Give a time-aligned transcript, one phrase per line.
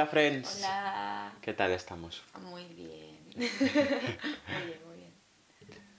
[0.00, 0.56] Hola, friends.
[0.60, 1.32] Hola.
[1.42, 2.22] ¿Qué tal estamos?
[2.40, 3.18] Muy bien.
[3.36, 5.12] muy bien, muy bien.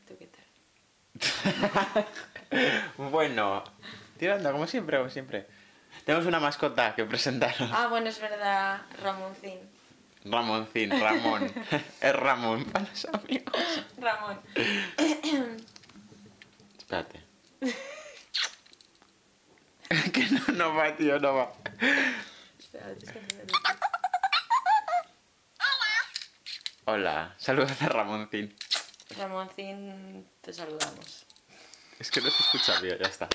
[0.08, 0.44] ¿Tú qué tal?
[3.12, 3.64] bueno,
[4.18, 5.46] tirando, como siempre, como siempre.
[6.04, 7.70] Tenemos una mascota que presentaros.
[7.72, 9.60] Ah, bueno, es verdad, Ramoncín.
[10.26, 11.54] Ramoncín, Ramón.
[12.02, 13.86] es Ramón para los amigos.
[14.00, 14.40] Ramón.
[16.76, 17.22] Espérate.
[20.12, 21.54] que no, no va, tío, no va.
[22.58, 23.91] Espérate, espérate.
[26.94, 28.54] Hola, saludos a Ramoncín.
[29.18, 31.26] Ramoncín, te saludamos.
[31.98, 33.30] Es que no se escucha bien, ya está.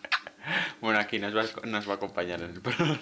[0.82, 2.98] bueno, aquí nos va, a- nos va a acompañar en el programa.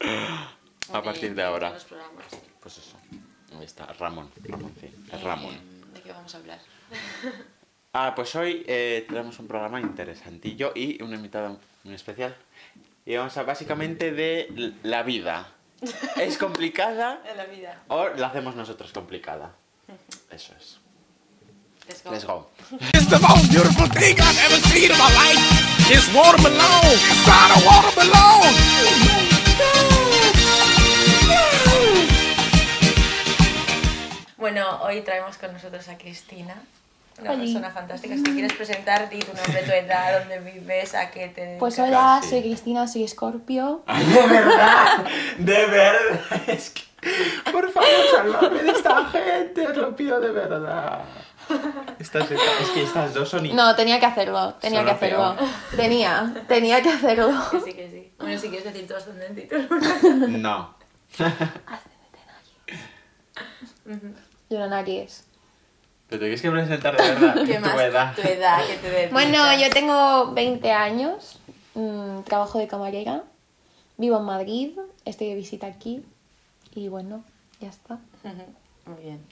[0.94, 1.68] a partir de ahora.
[1.68, 2.24] Los programas.
[2.60, 2.96] Pues eso.
[3.58, 4.30] Ahí está, Ramón.
[4.44, 5.06] Ramoncín.
[5.22, 5.58] Ramón.
[5.92, 6.58] ¿De qué vamos a hablar?
[7.94, 12.36] Ah, pues hoy eh, tenemos un programa interesantillo y una invitada muy especial.
[13.06, 15.50] Y vamos a básicamente de la vida.
[16.16, 17.82] ¿Es complicada En la vida.
[17.88, 19.52] o la hacemos nosotros complicada?
[20.30, 20.78] Eso es.
[21.88, 22.10] Let's go.
[22.10, 22.46] Let's go.
[22.92, 25.40] It's the most beautiful thing I've ever seen in my life.
[25.90, 26.92] It's watermelon.
[26.92, 29.58] Inside a watermelon.
[34.36, 36.54] Bueno, hoy traemos con nosotros a Cristina,
[37.20, 38.14] una persona fantástica.
[38.16, 41.58] Si te quieres presentar, di tu nombre, tu edad, dónde vives, a qué te dedicas.
[41.60, 43.82] Pues hola, soy Cristina, soy Scorpio.
[43.86, 45.04] De verdad,
[45.38, 46.20] de verdad.
[46.48, 46.82] Es que,
[47.50, 51.00] por favor, salvadme de esta gente, os lo pido de verdad.
[51.98, 53.56] Estas, estas- es que estas dos son...
[53.56, 55.36] No, tenía que hacerlo, tenía que lo hacerlo.
[55.36, 55.48] peor.
[55.76, 57.30] Tenía, tenía que hacerlo.
[57.50, 58.12] Que sí, que sí.
[58.18, 60.74] Bueno, si quieres decir tu ascendente y tu No.
[64.50, 65.24] Yo no Aries.
[66.08, 67.34] Pero te tienes que presentar de verdad.
[67.46, 67.80] ¿Qué tu más?
[67.80, 68.14] edad.
[68.14, 69.08] Tu edad, que te.
[69.08, 71.38] Bueno, yo tengo 20 años,
[71.74, 73.24] mm, trabajo de camarera,
[73.98, 76.02] vivo en Madrid, estoy de visita aquí
[76.74, 77.22] y bueno,
[77.60, 77.98] ya está.
[78.86, 79.24] Muy bien.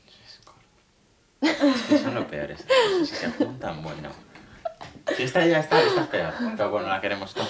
[1.40, 2.64] Es que son lo peores.
[3.00, 4.10] Si se juntan, bueno.
[5.16, 6.32] Si esta ya está, esta es peor.
[6.56, 7.46] Pero bueno, la queremos con,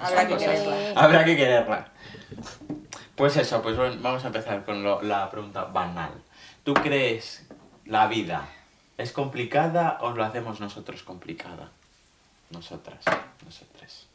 [0.00, 0.48] Habrá que cosas.
[0.48, 1.00] quererla.
[1.02, 1.88] Habrá que quererla.
[3.16, 6.10] Pues eso, pues bueno, vamos a empezar con lo- la pregunta banal.
[6.62, 7.46] ¿Tú crees
[7.90, 8.48] la vida
[8.96, 11.70] es complicada o lo hacemos nosotros complicada?
[12.50, 13.04] Nosotras,
[13.44, 14.06] nosotras.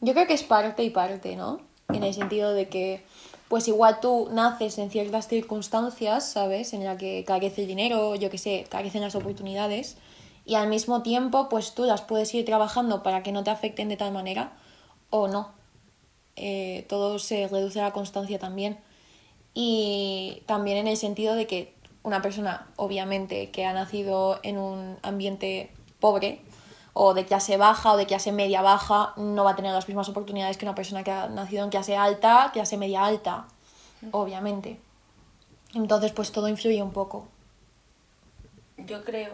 [0.00, 1.60] Yo creo que es parte y parte, ¿no?
[1.88, 3.04] En el sentido de que,
[3.48, 6.72] pues igual tú naces en ciertas circunstancias, ¿sabes?
[6.72, 9.96] En la que carece el dinero, yo qué sé, carecen las oportunidades.
[10.44, 13.88] Y al mismo tiempo, pues tú las puedes ir trabajando para que no te afecten
[13.88, 14.52] de tal manera
[15.10, 15.50] o no.
[16.36, 18.78] Eh, todo se reduce a la constancia también.
[19.52, 21.72] Y también en el sentido de que
[22.06, 26.40] una persona, obviamente, que ha nacido en un ambiente pobre,
[26.92, 30.08] o de clase baja o de clase media baja, no va a tener las mismas
[30.08, 33.48] oportunidades que una persona que ha nacido en clase alta, clase media alta,
[34.12, 34.78] obviamente.
[35.74, 37.26] Entonces, pues todo influye un poco.
[38.76, 39.32] Yo creo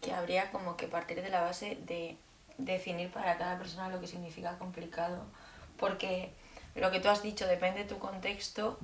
[0.00, 2.16] que habría como que partir de la base de
[2.56, 5.18] definir para cada persona lo que significa complicado.
[5.76, 6.32] Porque
[6.74, 8.78] lo que tú has dicho depende de tu contexto,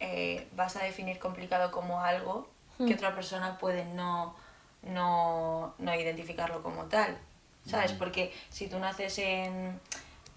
[0.00, 2.48] eh, vas a definir complicado como algo
[2.86, 4.34] que otra persona puede no,
[4.82, 7.18] no, no identificarlo como tal.
[7.66, 7.92] ¿Sabes?
[7.92, 9.78] Porque si tú naces en,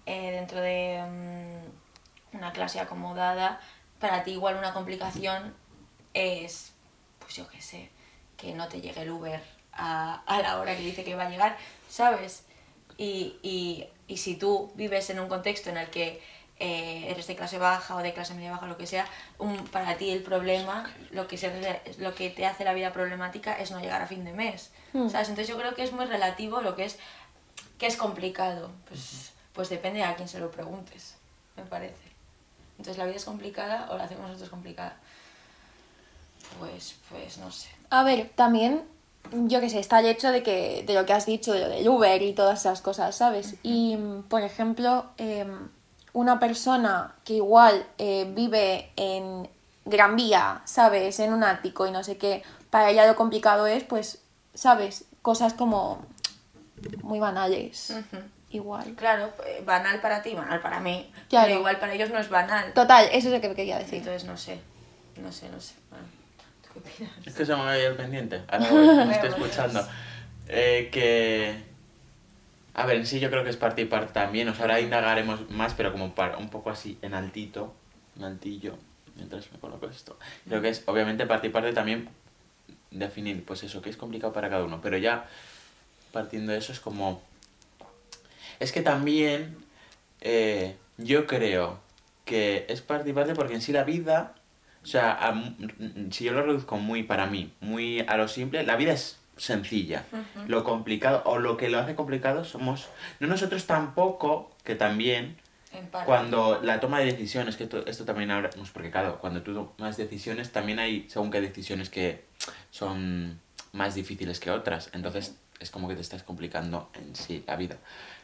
[0.06, 1.02] eh, dentro de
[2.32, 3.60] mm, una clase acomodada,
[3.98, 5.54] para ti igual una complicación
[6.12, 6.74] es,
[7.18, 7.90] pues yo qué sé,
[8.36, 11.30] que no te llegue el Uber a, a la hora que dice que va a
[11.30, 11.56] llegar,
[11.88, 12.44] ¿sabes?
[12.98, 16.22] Y, y, y si tú vives en un contexto en el que
[16.64, 19.06] eh, eres de clase baja o de clase media baja, lo que sea,
[19.38, 21.50] un, para ti el problema, lo que, se,
[21.98, 25.28] lo que te hace la vida problemática es no llegar a fin de mes, ¿sabes?
[25.28, 26.98] Entonces yo creo que es muy relativo lo que es,
[27.76, 31.16] que es complicado, pues, pues depende a quién se lo preguntes,
[31.54, 32.14] me parece.
[32.78, 34.96] Entonces la vida es complicada o la hacemos nosotros complicada.
[36.58, 37.68] Pues, pues no sé.
[37.90, 38.84] A ver, también,
[39.32, 41.68] yo qué sé, está el hecho de que, de lo que has dicho, de lo
[41.68, 43.56] del Uber y todas esas cosas, ¿sabes?
[43.62, 45.68] Y, mm, por ejemplo, em,
[46.14, 49.48] una persona que igual eh, vive en
[49.84, 51.18] Gran Vía, ¿sabes?
[51.20, 54.22] En un ático y no sé qué, para ella lo complicado es, pues,
[54.54, 55.04] ¿sabes?
[55.20, 56.06] Cosas como
[57.02, 57.94] muy banales.
[58.50, 58.94] Igual.
[58.94, 61.12] Claro, eh, banal para ti, banal para mí.
[61.28, 61.46] Claro.
[61.48, 62.72] Pero igual para ellos no es banal.
[62.72, 63.98] Total, eso es lo que quería decir.
[63.98, 64.60] Entonces no sé.
[65.20, 65.74] No sé, no sé.
[65.90, 66.04] Bueno,
[66.62, 67.26] ¿tú qué opinas?
[67.26, 68.42] Es que se me había el pendiente.
[68.48, 69.84] Ahora voy, me estoy escuchando.
[70.46, 71.73] Eh, que.
[72.74, 74.48] A ver, en sí yo creo que es parte y parte también.
[74.48, 77.74] O sea, ahora indagaremos más, pero como para un poco así en altito.
[78.16, 78.76] En altillo.
[79.16, 80.18] Mientras me coloco esto.
[80.48, 82.08] Creo que es, obviamente, parte y parte también
[82.90, 84.80] definir, pues eso, que es complicado para cada uno.
[84.82, 85.28] Pero ya
[86.12, 87.22] partiendo de eso es como.
[88.60, 89.56] Es que también.
[90.20, 91.80] eh, yo creo
[92.24, 94.34] que es parte y parte porque en sí la vida,
[94.82, 95.34] o sea,
[96.10, 100.04] si yo lo reduzco muy para mí, muy a lo simple, la vida es sencilla.
[100.46, 102.88] Lo complicado o lo que lo hace complicado somos
[103.20, 105.36] no nosotros tampoco, que también
[106.06, 109.96] cuando la toma de decisiones, que esto, esto también hablamos, porque claro, cuando tú tomas
[109.96, 112.24] decisiones también hay según qué decisiones que
[112.70, 113.40] son
[113.72, 117.76] más difíciles que otras, entonces es como que te estás complicando en sí la vida.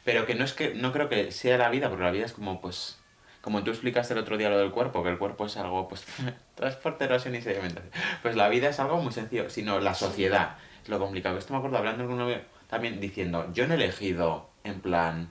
[0.05, 2.33] Pero que no es que, no creo que sea la vida, porque la vida es
[2.33, 2.99] como pues,
[3.41, 6.05] como tú explicaste el otro día lo del cuerpo, que el cuerpo es algo pues,
[6.55, 7.93] transporte, erosión y sedimentación.
[8.23, 11.38] Pues la vida es algo muy sencillo, sino la sociedad lo complicado.
[11.38, 15.29] Esto me acuerdo hablando con un novio también diciendo, yo no he elegido en plan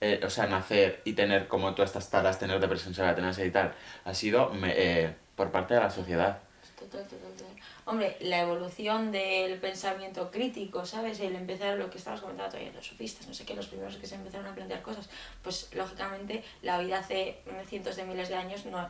[0.00, 3.48] eh, o sea, nacer y tener como todas estas taras, tener depresión severa, tener ansiedad
[3.48, 6.38] y tal, ha sido me- eh, por parte de la sociedad.
[6.78, 7.56] Total, total, total.
[7.84, 11.20] Hombre, la evolución del pensamiento crítico, ¿sabes?
[11.20, 14.06] El empezar lo que estabas comentando todavía, los sofistas, no sé qué, los primeros que
[14.06, 15.10] se empezaron a plantear cosas.
[15.42, 17.38] Pues lógicamente la vida hace
[17.68, 18.88] cientos de miles de años no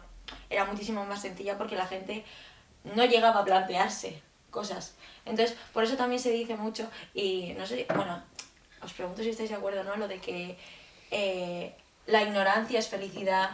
[0.49, 2.25] era muchísimo más sencilla porque la gente
[2.85, 4.94] no llegaba a plantearse cosas.
[5.25, 8.23] Entonces, por eso también se dice mucho, y no sé, bueno,
[8.82, 9.97] os pregunto si estáis de acuerdo, ¿no?
[9.97, 10.56] Lo de que
[11.11, 11.75] eh,
[12.06, 13.50] la ignorancia es felicidad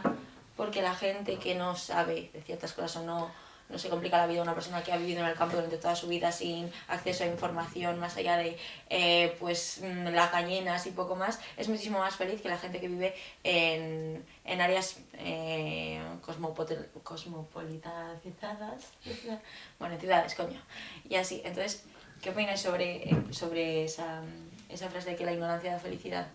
[0.55, 3.31] porque la gente que no sabe de ciertas cosas o no,
[3.69, 5.77] no se complica la vida a una persona que ha vivido en el campo durante
[5.77, 8.57] toda su vida sin acceso a información más allá de
[8.89, 12.79] eh, pues mm, las cañenas y poco más, es muchísimo más feliz que la gente
[12.79, 18.87] que vive en, en áreas eh, cosmopolitizadas,
[19.79, 20.61] bueno, en ciudades, coño,
[21.09, 21.41] y así.
[21.43, 21.83] Entonces,
[22.21, 24.21] ¿qué opináis sobre, sobre esa,
[24.69, 26.27] esa frase de que la ignorancia da felicidad?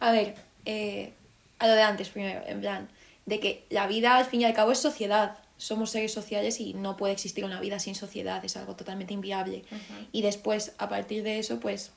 [0.00, 0.34] A ver,
[0.64, 1.12] eh,
[1.58, 2.88] a lo de antes primero, en plan,
[3.26, 5.38] de que la vida al fin y al cabo es sociedad.
[5.62, 9.62] Somos seres sociales y no puede existir una vida sin sociedad, es algo totalmente inviable.
[10.10, 11.92] Y después, a partir de eso, pues,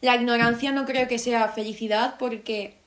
[0.00, 2.78] la ignorancia no creo que sea felicidad porque,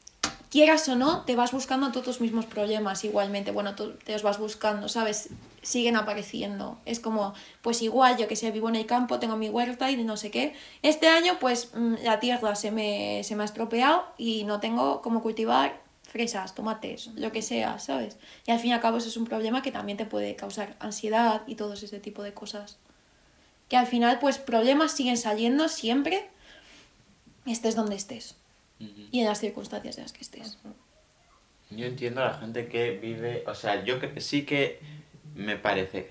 [0.51, 3.51] quieras o no, te vas buscando todos tus mismos problemas igualmente.
[3.51, 5.29] Bueno, tú te los vas buscando, ¿sabes?
[5.61, 6.77] Siguen apareciendo.
[6.83, 9.95] Es como, pues igual, yo que sé, vivo en el campo, tengo mi huerta y
[10.03, 10.53] no sé qué.
[10.81, 15.01] Este año, pues, mm, la tierra se me, se me ha estropeado y no tengo
[15.01, 15.81] cómo cultivar
[16.13, 18.17] fresas, tomates, lo que sea, ¿sabes?
[18.45, 20.75] Y al fin y al cabo eso es un problema que también te puede causar
[20.79, 22.77] ansiedad y todo ese tipo de cosas.
[23.67, 26.29] Que al final, pues, problemas siguen saliendo siempre,
[27.47, 28.35] estés donde estés
[29.11, 30.59] y en las circunstancias en las que estés.
[31.71, 34.79] Yo entiendo a la gente que vive, o sea, yo creo que sí que
[35.33, 36.09] me parece,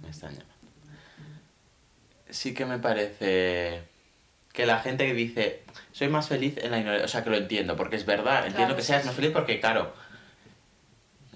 [0.00, 0.54] me están llamando,
[2.28, 3.82] sí que me parece
[4.52, 5.62] que la gente que dice,
[5.92, 8.58] soy más feliz en la ignorancia, o sea, que lo entiendo, porque es verdad, entiendo
[8.58, 9.06] Claro, que seas sí.
[9.06, 9.92] más feliz porque, claro,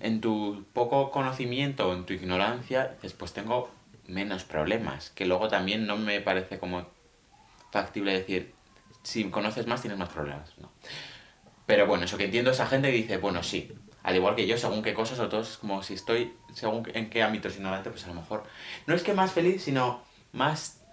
[0.00, 3.70] en tu poco conocimiento, en tu ignorancia, dices, pues tengo
[4.06, 6.86] menos problemas, que luego también no me parece como
[7.70, 8.52] factible decir,
[9.02, 10.70] si conoces más tienes más problemas, ¿no?
[11.66, 13.72] Pero bueno, eso que entiendo esa gente que dice, bueno, sí,
[14.02, 17.22] al igual que yo, según qué cosas o todos, como si estoy, según en qué
[17.22, 18.44] ámbito es ignorante, pues a lo mejor,
[18.86, 20.02] no es que más feliz, sino
[20.32, 20.83] más,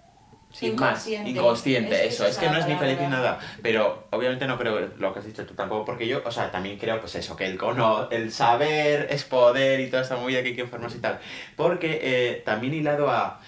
[0.52, 0.62] más
[1.06, 1.30] Inconsciente.
[1.30, 4.90] inconsciente, Es- eso, es que no es ni feliz ni nada, pero obviamente no creo
[4.98, 7.46] lo que has dicho tú tampoco, porque yo, o sea, también creo, pues eso, que
[7.46, 11.00] el cono, el saber es poder y toda esta movida que hay que informarse y
[11.00, 11.18] tal,
[11.56, 13.40] porque eh, también hilado a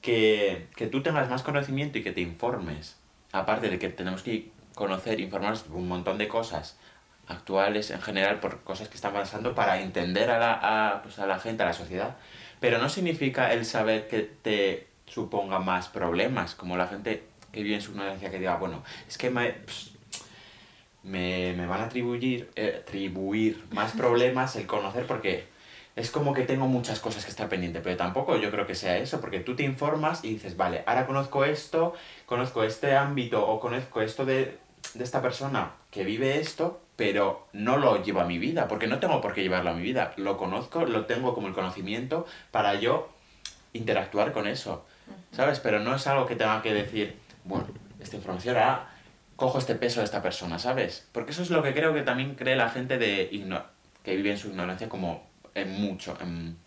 [0.00, 2.96] que, que tú tengas más conocimiento y que te informes,
[3.32, 6.78] aparte de que tenemos que conocer, informarnos un montón de cosas
[7.28, 10.52] actuales en general por cosas que están pasando para entender a la,
[10.94, 12.16] a, pues a la gente, a la sociedad,
[12.58, 17.74] pero no significa el saber que te suponga más problemas, como la gente que vive
[17.74, 19.56] en su ignorancia que diga, bueno, es que me,
[21.02, 25.44] me, me van a atribuir, eh, atribuir más problemas el conocer porque
[25.96, 28.96] es como que tengo muchas cosas que estar pendiente, pero tampoco yo creo que sea
[28.98, 31.94] eso, porque tú te informas y dices, vale, ahora conozco esto,
[32.26, 34.58] conozco este ámbito o conozco esto de,
[34.94, 39.00] de esta persona que vive esto, pero no lo llevo a mi vida, porque no
[39.00, 40.12] tengo por qué llevarlo a mi vida.
[40.16, 43.08] Lo conozco, lo tengo como el conocimiento para yo
[43.72, 44.84] interactuar con eso,
[45.32, 45.60] ¿sabes?
[45.60, 47.66] Pero no es algo que tenga que decir, bueno,
[47.98, 48.88] esta información ahora
[49.36, 51.08] cojo este peso de esta persona, ¿sabes?
[51.12, 53.30] Porque eso es lo que creo que también cree la gente de
[54.02, 56.58] que vive en su ignorancia como en mucho, en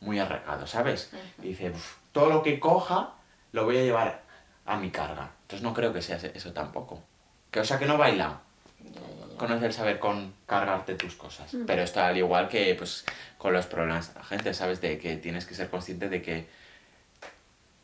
[0.00, 1.12] muy arraigado, ¿sabes?
[1.42, 3.14] Y dice, "Uf, todo lo que coja
[3.52, 4.22] lo voy a llevar
[4.66, 5.30] a mi carga.
[5.42, 7.02] Entonces no creo que sea eso tampoco.
[7.50, 8.40] Que, o sea, que no baila
[9.36, 11.54] conocer el saber con cargarte tus cosas.
[11.66, 13.04] Pero está al igual que pues
[13.38, 14.80] con los problemas gente, ¿sabes?
[14.80, 16.46] De que tienes que ser consciente de que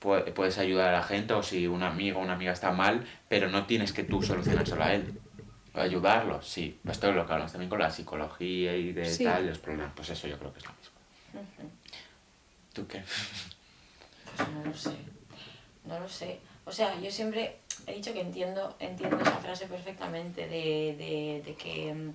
[0.01, 3.49] puedes ayudar a la gente o si un amigo o una amiga está mal, pero
[3.49, 5.19] no tienes que tú solucionárselo a él.
[5.75, 6.79] Ayudarlo, sí.
[6.85, 9.25] Pues todo lo que hablamos también con la psicología y de Sí.
[9.25, 9.93] tal, los problemas.
[9.95, 10.95] Pues eso yo creo que es lo mismo.
[11.63, 11.71] Ujú.
[12.73, 13.03] ¿Tú qué?
[14.37, 14.97] Pues no lo sé.
[15.85, 16.41] No lo sé.
[16.65, 21.55] O sea, yo siempre he dicho que entiendo, entiendo esa frase perfectamente de, de, de
[21.55, 22.13] que mm,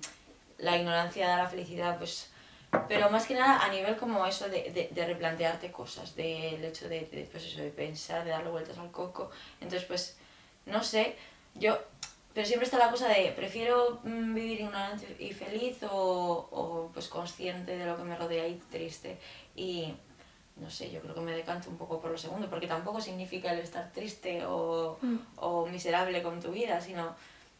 [0.58, 2.30] la ignorancia da la felicidad, pues
[2.88, 6.88] Pero más que nada a nivel como eso de, de, de replantearte cosas, del hecho
[6.88, 9.30] de, de, pues eso, de pensar, de darle vueltas al coco.
[9.60, 10.16] Entonces, pues,
[10.66, 11.16] no sé,
[11.54, 11.78] yo...
[12.32, 17.06] Pero siempre está la cosa de, prefiero mm, vivir ignorante y feliz o, o pues
[17.06, 19.20] consciente de lo que me rodea y triste.
[19.54, 19.94] Y
[20.56, 23.52] no sé, yo creo que me decanto un poco por lo segundo, porque tampoco significa
[23.52, 24.98] el estar triste o,
[25.36, 27.14] o miserable con tu vida, sino,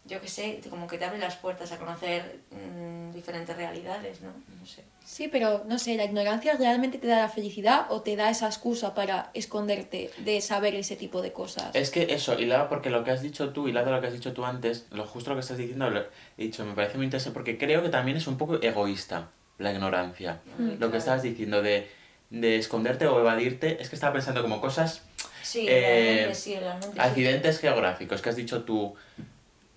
[0.07, 4.29] yo qué sé, como que te abre las puertas a conocer mm, diferentes realidades, ¿no?
[4.61, 4.83] No sé.
[5.05, 8.47] Sí, pero no sé, ¿la ignorancia realmente te da la felicidad o te da esa
[8.47, 11.75] excusa para esconderte de saber ese tipo de cosas?
[11.75, 14.07] Es que eso, y luego porque lo que has dicho tú, y lado lo que
[14.09, 16.07] has dicho tú antes, lo justo lo que estás diciendo, lo he
[16.45, 20.41] dicho, me parece muy interesante, porque creo que también es un poco egoísta la ignorancia.
[20.59, 20.93] Muy Lo claro.
[20.93, 21.87] que estabas diciendo de,
[22.31, 25.03] de esconderte o evadirte, es que estaba pensando como cosas,
[25.43, 26.99] Sí, Eh, realmente sí, realmente sí.
[26.99, 28.95] accidentes geográficos, que has dicho tú,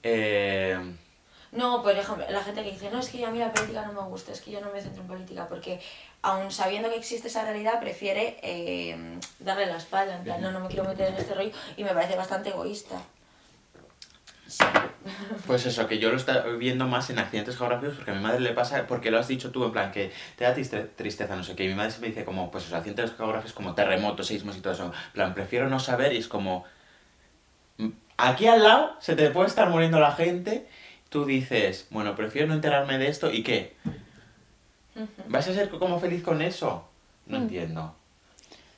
[0.04, 0.80] eh,
[1.52, 3.86] No, por ejemplo, la gente que dice, no, es que yo a mí la política
[3.86, 5.80] no me gusta, es que yo no me centro en política, porque
[6.22, 10.60] aun sabiendo que existe esa realidad, prefiere eh, darle la espalda, en plan, no, no
[10.60, 13.02] me quiero meter en este rollo, y me parece bastante egoísta.
[14.48, 14.64] Sí.
[15.46, 18.40] Pues eso, que yo lo estoy viendo más en accidentes geográficos porque a mi madre
[18.40, 21.44] le pasa, porque lo has dicho tú, en plan, que te da triste- tristeza, no
[21.44, 21.66] sé qué.
[21.66, 24.74] Y mi madre siempre dice como, pues esos accidentes geográficos como terremotos, seismos y todo
[24.74, 24.86] eso.
[24.86, 26.66] En plan, prefiero no saber y es como...
[28.18, 30.68] Aquí al lado se te puede estar muriendo la gente,
[31.10, 33.76] tú dices, bueno, prefiero no enterarme de esto y qué.
[35.28, 36.84] ¿Vas a ser como feliz con eso?
[37.28, 37.42] No Mm.
[37.44, 37.94] entiendo.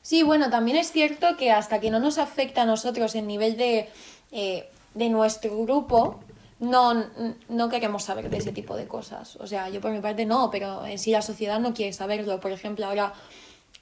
[0.01, 3.55] Sí, bueno, también es cierto que hasta que no nos afecta a nosotros en nivel
[3.57, 3.89] de,
[4.31, 6.19] eh, de nuestro grupo,
[6.59, 7.05] no,
[7.47, 9.37] no queremos saber de ese tipo de cosas.
[9.37, 12.39] O sea, yo por mi parte no, pero en sí la sociedad no quiere saberlo.
[12.41, 13.13] Por ejemplo, ahora,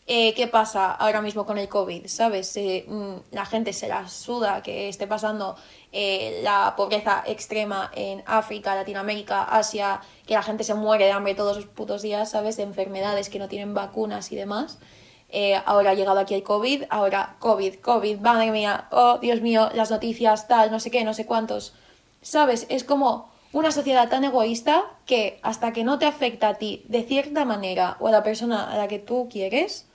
[0.08, 2.08] eh, ¿qué pasa ahora mismo con el COVID?
[2.08, 2.56] ¿Sabes?
[2.56, 5.58] Eh, mm, la gente se la suda que esté pasando
[5.92, 11.36] eh, la pobreza extrema en África, Latinoamérica, Asia, que la gente se muere de hambre
[11.36, 12.56] todos los putos días, ¿sabes?
[12.56, 14.80] De enfermedades que no tienen vacunas y demás.
[15.30, 19.70] Eh, ahora ha llegado aquí el COVID, ahora COVID, COVID, madre mía, oh Dios mío,
[19.74, 21.74] las noticias, tal, no sé qué, no sé cuántos.
[22.22, 22.66] ¿Sabes?
[22.70, 27.04] Es como una sociedad tan egoísta que hasta que no te afecta a ti de
[27.04, 29.88] cierta manera o a la persona a la que tú quieres,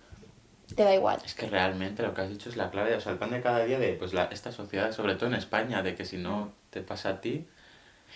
[0.74, 1.18] te da igual.
[1.24, 3.40] Es que realmente lo que has dicho es la clave, o sea, el pan de
[3.40, 6.52] cada día de pues, la, esta sociedad, sobre todo en España, de que si no
[6.70, 7.46] te pasa a ti.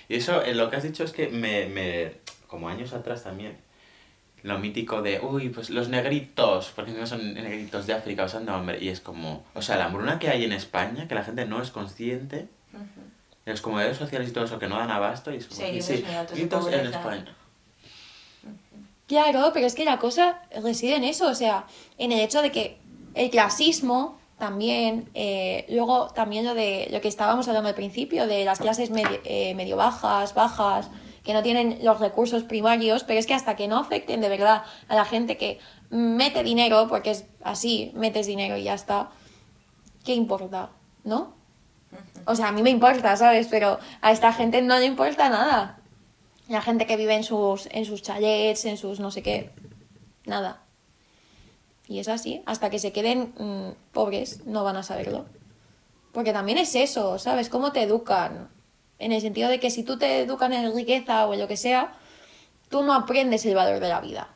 [0.09, 2.13] Y eso, en lo que has dicho es que me, me,
[2.47, 3.57] como años atrás también,
[4.43, 8.79] lo mítico de, uy, pues los negritos, porque no son negritos de África usando hambre,
[8.81, 11.61] y es como, o sea, la hambruna que hay en España, que la gente no
[11.61, 12.49] es consciente,
[13.45, 15.67] de los comodidades sociales y todo eso que no dan abasto, y es como, Sí,
[15.67, 16.87] que pues negritos en.
[16.87, 17.37] España.
[19.07, 22.51] Claro, pero es que la cosa reside en eso, o sea, en el hecho de
[22.51, 22.79] que
[23.15, 28.45] el clasismo también, eh, luego también lo de lo que estábamos hablando al principio, de
[28.45, 30.91] las clases medio, eh, medio bajas, bajas,
[31.23, 34.63] que no tienen los recursos primarios, pero es que hasta que no afecten de verdad
[34.89, 35.59] a la gente que
[35.91, 39.11] mete dinero, porque es así, metes dinero y ya está,
[40.05, 40.71] ¿qué importa?
[41.05, 41.35] ¿No?
[42.27, 43.47] O sea, a mí me importa, ¿sabes?
[43.49, 45.79] Pero a esta gente no le importa nada.
[46.49, 49.51] La gente que vive en sus, en sus chalets, en sus no sé qué,
[50.25, 50.63] nada.
[51.89, 55.27] Y es así, hasta que se queden mm, pobres, no van a saberlo.
[56.13, 57.49] Porque también es eso, ¿sabes?
[57.49, 58.49] ¿Cómo te educan?
[58.99, 61.57] En el sentido de que si tú te educan en riqueza o en lo que
[61.57, 61.93] sea,
[62.69, 64.35] tú no aprendes el valor de la vida.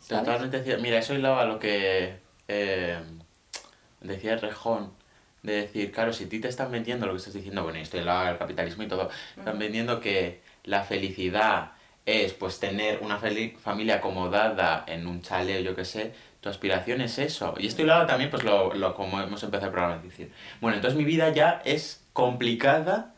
[0.00, 0.24] ¿sabes?
[0.24, 0.76] Totalmente.
[0.78, 2.98] Mira, eso a lo que eh,
[4.00, 4.92] decía Rejón,
[5.48, 7.98] de decir, claro, si a ti te están vendiendo lo que estás diciendo, bueno, esto
[7.98, 11.72] al capitalismo y todo, están vendiendo que la felicidad
[12.06, 13.20] es pues tener una
[13.60, 17.54] familia acomodada en un chalet o yo qué sé, tu aspiración es eso.
[17.58, 20.32] Y esto hilaba también, pues lo, lo como hemos empezado el programa a decir.
[20.60, 23.14] Bueno, entonces mi vida ya es complicada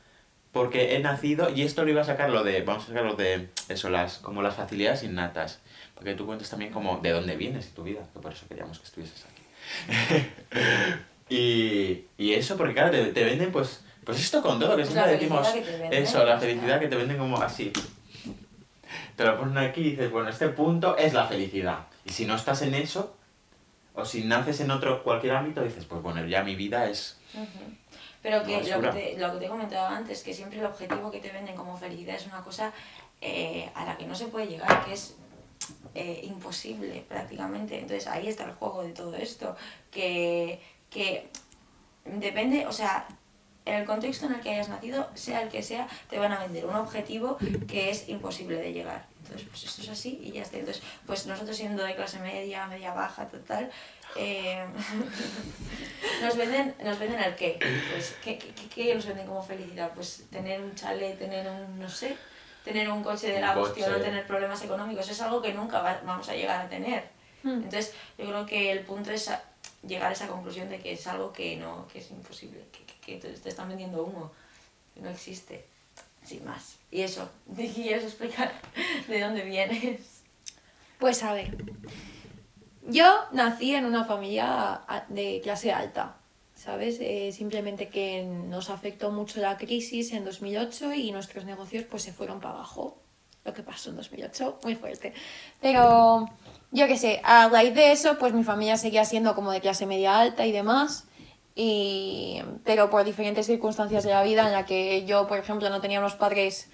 [0.53, 3.15] porque he nacido y esto lo iba a sacar lo de, vamos a sacar lo
[3.15, 5.61] de eso, las, como las facilidades innatas.
[5.95, 8.79] Porque tú cuentas también como de dónde vienes y tu vida, que por eso queríamos
[8.79, 9.43] que estuvieses aquí.
[11.31, 15.13] y, y eso, porque claro, te, te venden pues, pues esto con todo, que siempre
[15.13, 15.49] decimos
[15.91, 17.73] eso, la felicidad que te venden como así.
[19.17, 21.87] Te lo ponen aquí y dices, bueno, este punto es la felicidad.
[22.05, 23.15] Y si no estás en eso,
[23.95, 27.19] o si naces en otro cualquier ámbito, dices, pues bueno, ya mi vida es...
[28.23, 31.11] Pero que lo que, te, lo que te he comentado antes, que siempre el objetivo
[31.11, 32.73] que te venden como felicidad es una cosa
[33.21, 35.15] eh, a la que no se puede llegar, que es
[35.95, 37.79] eh, imposible prácticamente.
[37.79, 39.57] Entonces ahí está el juego de todo esto,
[39.91, 40.61] que,
[40.91, 41.29] que
[42.05, 43.07] depende, o sea,
[43.65, 46.41] en el contexto en el que hayas nacido, sea el que sea, te van a
[46.41, 49.07] vender un objetivo que es imposible de llegar.
[49.23, 50.57] Entonces, pues esto es así y ya está.
[50.59, 53.71] Entonces, pues nosotros siendo de clase media, media baja, total,
[54.17, 54.65] eh,
[56.23, 57.59] nos venden nos venden el qué.
[57.93, 59.93] Pues, ¿qué, qué, qué- nos venden como felicidad?
[59.95, 62.17] Pues tener un chalet, tener un, no sé,
[62.65, 65.81] tener un coche de la hostia o no tener problemas económicos, es algo que nunca
[65.81, 67.05] va- vamos a llegar a tener.
[67.43, 67.63] Hmm.
[67.63, 69.31] Entonces, yo creo que el punto es
[69.87, 73.01] llegar a esa conclusión de que es algo que no, que es imposible, que, que-
[73.01, 74.31] que te, te están vendiendo humo,
[74.95, 75.65] que no existe,
[76.25, 76.77] sin más.
[76.91, 78.53] Y eso, ¿quieres explicar
[79.09, 80.23] de dónde vienes?
[80.99, 81.57] Pues a ver,
[82.87, 86.17] yo nací en una familia de clase alta,
[86.55, 86.99] ¿sabes?
[87.01, 92.13] Eh, simplemente que nos afectó mucho la crisis en 2008 y nuestros negocios pues se
[92.13, 92.99] fueron para abajo.
[93.45, 95.15] Lo que pasó en 2008, muy fuerte.
[95.63, 96.29] Pero
[96.73, 99.87] yo qué sé, a raíz de eso pues mi familia seguía siendo como de clase
[99.87, 101.05] media alta y demás.
[101.55, 105.81] Y, pero por diferentes circunstancias de la vida en la que yo, por ejemplo, no
[105.81, 106.71] tenía unos padres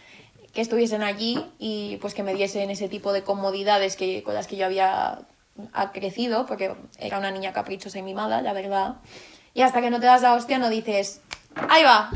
[0.52, 4.46] que estuviesen allí y pues que me diesen ese tipo de comodidades que, con las
[4.46, 5.26] que yo había
[5.72, 8.96] ha crecido, porque era una niña caprichosa y mimada, la verdad.
[9.54, 11.22] Y hasta que no te das la hostia no dices,
[11.68, 12.10] ahí va,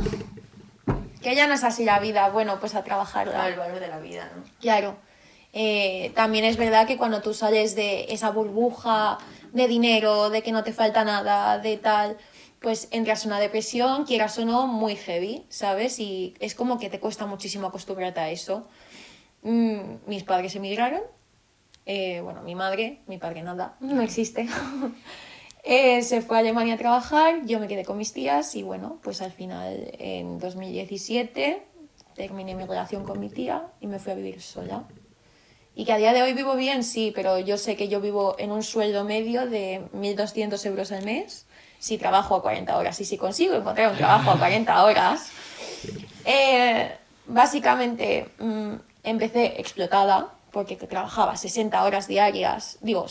[1.22, 3.48] que ya no es así la vida, bueno, pues a trabajarla.
[3.48, 4.42] el valor de la vida, ¿no?
[4.60, 4.96] Claro.
[5.52, 9.18] Eh, también es verdad que cuando tú sales de esa burbuja
[9.52, 12.16] de dinero, de que no te falta nada, de tal,
[12.60, 15.98] pues entras en una depresión, quieras o no, muy heavy, ¿sabes?
[15.98, 18.68] Y es como que te cuesta muchísimo acostumbrarte a eso.
[19.42, 21.02] Mm, mis padres emigraron.
[21.86, 24.46] Eh, bueno, mi madre, mi padre nada, no existe.
[25.62, 28.98] Eh, se fue a Alemania a trabajar, yo me quedé con mis tías y bueno,
[29.02, 31.62] pues al final en 2017
[32.14, 34.86] terminé mi relación con mi tía y me fui a vivir sola.
[35.74, 38.34] Y que a día de hoy vivo bien, sí, pero yo sé que yo vivo
[38.38, 41.46] en un sueldo medio de 1.200 euros al mes
[41.78, 43.00] si trabajo a 40 horas.
[43.00, 45.30] Y si consigo encontrar un trabajo a 40 horas,
[46.24, 46.94] eh,
[47.26, 48.74] básicamente mm,
[49.04, 53.06] empecé explotada porque trabajaba 60 horas diarias, digo,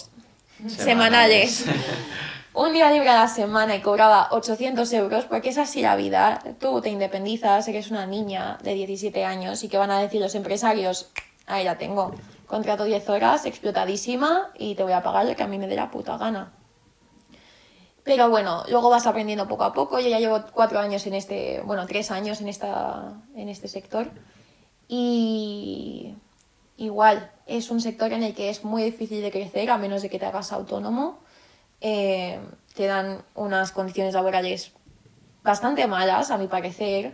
[0.68, 1.66] semanales.
[2.54, 6.42] un día libre a la semana y cobraba 800 euros, porque es así la vida.
[6.60, 10.36] Tú te independizas, eres una niña de 17 años y que van a decir los
[10.36, 11.10] empresarios,
[11.48, 12.14] ahí la tengo,
[12.50, 15.76] contrato 10 horas, explotadísima y te voy a pagar lo que a mí me dé
[15.76, 16.52] la puta gana.
[18.04, 20.00] Pero bueno, luego vas aprendiendo poco a poco.
[20.00, 24.10] Yo ya llevo cuatro años en este, bueno, tres años en, esta, en este sector.
[24.88, 26.16] Y
[26.78, 30.10] igual, es un sector en el que es muy difícil de crecer, a menos de
[30.10, 31.20] que te hagas autónomo.
[31.82, 32.40] Eh,
[32.74, 34.72] te dan unas condiciones laborales
[35.44, 37.14] bastante malas, a mi parecer.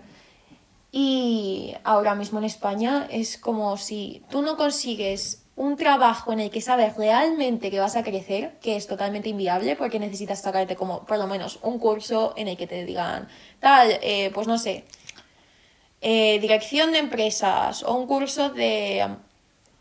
[0.98, 6.50] Y ahora mismo en España es como si tú no consigues un trabajo en el
[6.50, 11.06] que sabes realmente que vas a crecer, que es totalmente inviable porque necesitas sacarte como
[11.06, 13.28] por lo menos un curso en el que te digan
[13.60, 14.86] tal, eh, pues no sé,
[16.00, 19.06] eh, dirección de empresas o un curso de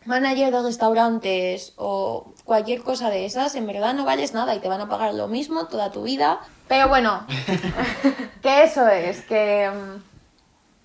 [0.07, 4.69] manager de restaurantes o cualquier cosa de esas, en verdad no vales nada y te
[4.69, 6.41] van a pagar lo mismo toda tu vida.
[6.67, 7.25] Pero bueno,
[8.43, 10.14] que eso es, que, mm,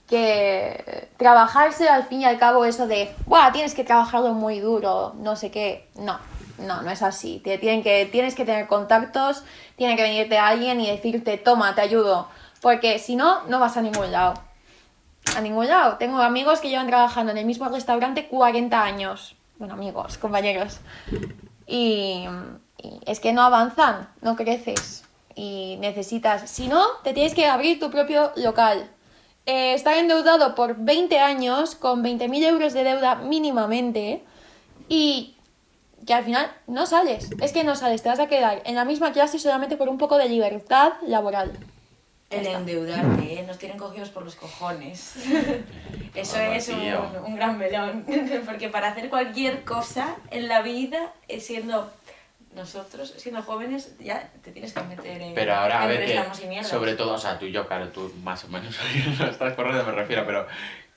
[0.10, 5.14] que trabajarse al fin y al cabo eso de, Buah, tienes que trabajarlo muy duro,
[5.20, 6.20] no sé qué, no.
[6.58, 7.40] No, no es así.
[7.42, 9.46] Te tienen que, tienes que tener contactos,
[9.78, 12.28] tiene que venirte alguien y decirte, toma, te ayudo.
[12.62, 14.34] Porque si no, no vas a ningún lado
[15.36, 15.98] a ningún lado.
[15.98, 19.36] Tengo amigos que llevan trabajando en el mismo restaurante 40 años.
[19.58, 20.80] Bueno, amigos, compañeros.
[21.68, 22.26] Y,
[22.78, 25.04] y es que no avanzan, no creces.
[25.36, 28.90] Y necesitas, si no, te tienes que abrir tu propio local.
[29.52, 34.22] Eh, estar endeudado por 20 años con 20.000 euros de deuda mínimamente
[34.88, 35.38] y
[36.06, 37.32] que al final no sales.
[37.42, 39.98] Es que no sales, te vas a quedar en la misma clase solamente por un
[39.98, 41.58] poco de libertad laboral.
[42.30, 43.44] El endeudarte, ¿eh?
[43.48, 45.16] nos tienen cogidos por los cojones.
[46.14, 48.06] Eso es un, gran melón.
[48.46, 51.92] Porque para hacer cualquier cosa en la vida, siendo
[52.56, 56.96] nosotros, siendo jóvenes, ya te tienes que meter en, Pero ahora, a ver, que sobre
[56.96, 58.76] todo, o sea, tú y yo, claro, tú más o menos
[59.20, 60.48] no estás corriendo, me refiero, pero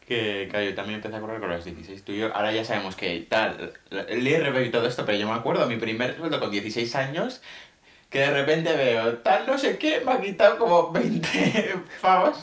[0.07, 2.05] que, claro, yo también empecé a correr con los 16.
[2.05, 5.29] Tú y yo, ahora ya sabemos que tal, el IRB y todo esto, pero yo
[5.29, 7.43] me acuerdo, mi primer sueldo con 16 años,
[8.09, 12.39] que de repente veo, tal no sé qué, me ha quitado como 20 pavos.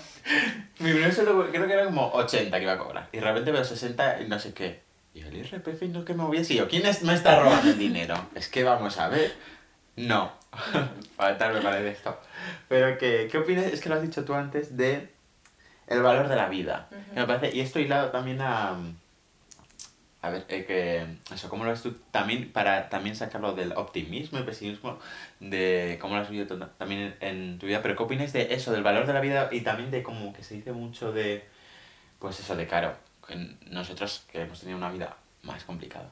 [0.79, 3.09] Mi primer sueldo creo que era como 80 que iba a cobrar.
[3.11, 4.88] Y de repente veo 60 y no sé qué.
[5.19, 6.55] Y el IRPF no que me voy así.
[6.55, 8.15] yo, ¿quién es- me está robando el dinero?
[8.35, 9.33] Es que vamos a ver.
[9.95, 10.31] No.
[11.17, 12.17] Fatal me parece esto.
[12.67, 13.65] Pero que, ¿qué opinas?
[13.65, 15.09] Es que lo has dicho tú antes de
[15.87, 16.87] el valor de la vida.
[17.13, 18.77] Que me parece, y esto hilado también a...
[20.21, 21.33] A ver, eh, que...
[21.33, 21.95] Eso, ¿cómo lo ves tú?
[22.11, 24.99] También, para también sacarlo del optimismo y pesimismo,
[25.39, 27.81] de cómo lo has vivido también en, en tu vida.
[27.81, 30.43] Pero ¿qué opinas de eso, del valor de la vida y también de como que
[30.43, 31.45] se dice mucho de...
[32.19, 32.93] Pues eso, de caro.
[33.29, 36.09] Que nosotros que hemos tenido una vida más complicada.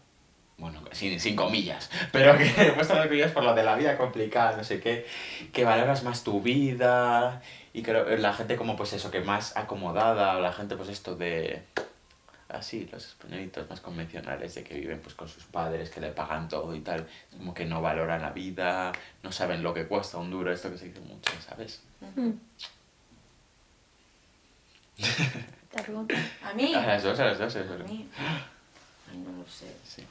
[0.57, 3.95] Bueno, sin, sin comillas, pero que he puesto las comillas por lo de la vida
[3.95, 5.05] complicada, no sé qué,
[5.53, 10.37] que valoras más tu vida y creo la gente como pues eso, que más acomodada,
[10.37, 11.61] o la gente pues esto de...
[12.49, 16.49] así, los españolitos más convencionales de que viven pues con sus padres, que le pagan
[16.49, 20.31] todo y tal, como que no valoran la vida, no saben lo que cuesta un
[20.31, 21.83] duro, esto que se dice mucho, ¿sabes?
[22.15, 22.31] Mm.
[26.43, 26.73] A mí.
[26.73, 27.73] A las dos, a las dos, eso.
[27.73, 28.07] A mí.
[29.11, 29.67] Ay, no lo sé.
[29.83, 30.03] Sí.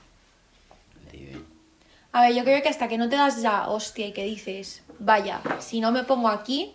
[2.12, 4.82] A ver, yo creo que hasta que no te das ya hostia y que dices,
[4.98, 6.74] vaya, si no me pongo aquí,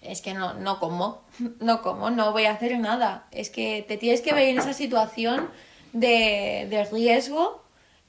[0.00, 1.22] es que no, no como,
[1.60, 3.26] no como, no voy a hacer nada.
[3.30, 5.50] Es que te tienes que ver en esa situación
[5.92, 7.62] de, de riesgo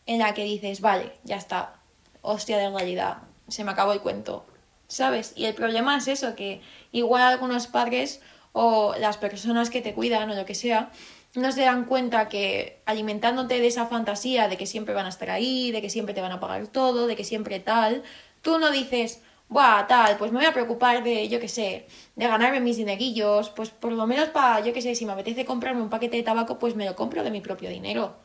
[0.05, 1.73] en la que dices, vale, ya está,
[2.21, 3.17] hostia de realidad,
[3.49, 4.45] se me acabó el cuento,
[4.87, 5.33] ¿sabes?
[5.35, 6.61] Y el problema es eso, que
[6.93, 8.21] igual algunos padres
[8.59, 10.89] o las personas que te cuidan o lo que sea,
[11.35, 15.29] no se dan cuenta que alimentándote de esa fantasía de que siempre van a estar
[15.29, 18.01] ahí, de que siempre te van a pagar todo, de que siempre tal,
[18.41, 22.27] tú no dices, buah, tal, pues me voy a preocupar de, yo qué sé, de
[22.27, 25.83] ganarme mis dinerillos, pues por lo menos para, yo qué sé, si me apetece comprarme
[25.83, 28.15] un paquete de tabaco, pues me lo compro de mi propio dinero,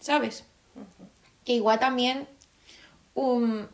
[0.00, 0.44] ¿sabes?
[1.46, 2.28] Que igual también,
[3.14, 3.66] um,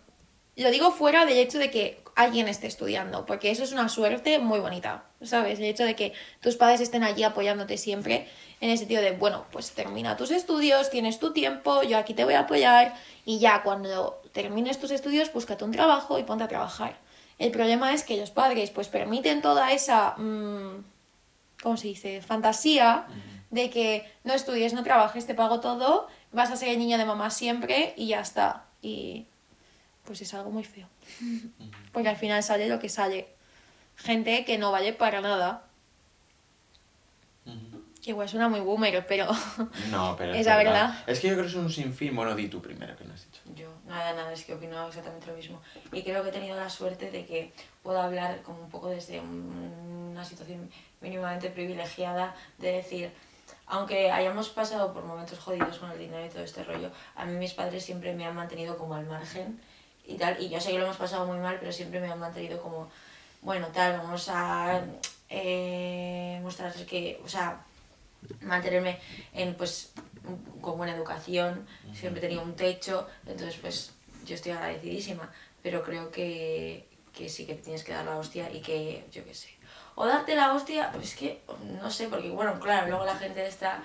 [0.55, 4.41] lo digo fuera del hecho de que alguien esté estudiando, porque eso es una suerte
[4.41, 5.61] muy bonita, ¿sabes?
[5.61, 8.27] El hecho de que tus padres estén allí apoyándote siempre,
[8.61, 12.25] en el sentido de, bueno, pues termina tus estudios, tienes tu tiempo, yo aquí te
[12.25, 16.49] voy a apoyar, y ya cuando termines tus estudios, búscate un trabajo y ponte a
[16.49, 16.99] trabajar.
[17.39, 20.85] El problema es que los padres, pues permiten toda esa, mm,
[21.63, 23.07] ¿cómo se dice?, fantasía
[23.51, 27.05] de que no estudies, no trabajes, te pago todo, vas a ser el niño de
[27.05, 28.65] mamá siempre y ya está.
[28.83, 29.27] Y
[30.09, 30.89] pues es algo muy feo.
[31.93, 33.29] Porque al final sale lo que sale.
[33.97, 35.65] Gente que no vale para nada.
[38.03, 39.27] Que igual suena muy boomer, pero
[39.91, 41.05] No, pero Es la verdad.
[41.07, 42.17] Es que yo creo que es un sinfín.
[42.17, 43.43] Bueno, di tú primero, que no has dicho.
[43.55, 45.61] Yo, nada, nada, es que opino exactamente lo mismo.
[45.93, 49.21] Y creo que he tenido la suerte de que puedo hablar como un poco desde
[49.21, 50.71] un- una situación
[51.03, 53.11] mínimamente privilegiada, de decir,
[53.67, 57.37] aunque hayamos pasado por momentos jodidos con el dinero y todo este rollo, a mí
[57.37, 59.61] mis padres siempre me han mantenido como al margen
[60.09, 60.43] y tal.
[60.43, 62.91] Y yo sé que lo hemos pasado muy mal, pero siempre me han mantenido como,
[63.43, 64.83] bueno, tal, vamos a
[65.29, 67.61] eh, mostrarles que, o sea,
[68.41, 68.99] mantenerme
[69.35, 69.93] en pues
[70.61, 73.93] con buena educación, siempre he tenido un techo, entonces pues
[74.27, 75.31] yo estoy agradecidísima,
[75.63, 79.35] pero creo que, que sí que tienes que dar la hostia y que yo qué
[79.35, 79.58] sé.
[80.01, 81.41] O darte la hostia, pues es que
[81.83, 83.81] no sé, porque bueno, claro, luego la gente está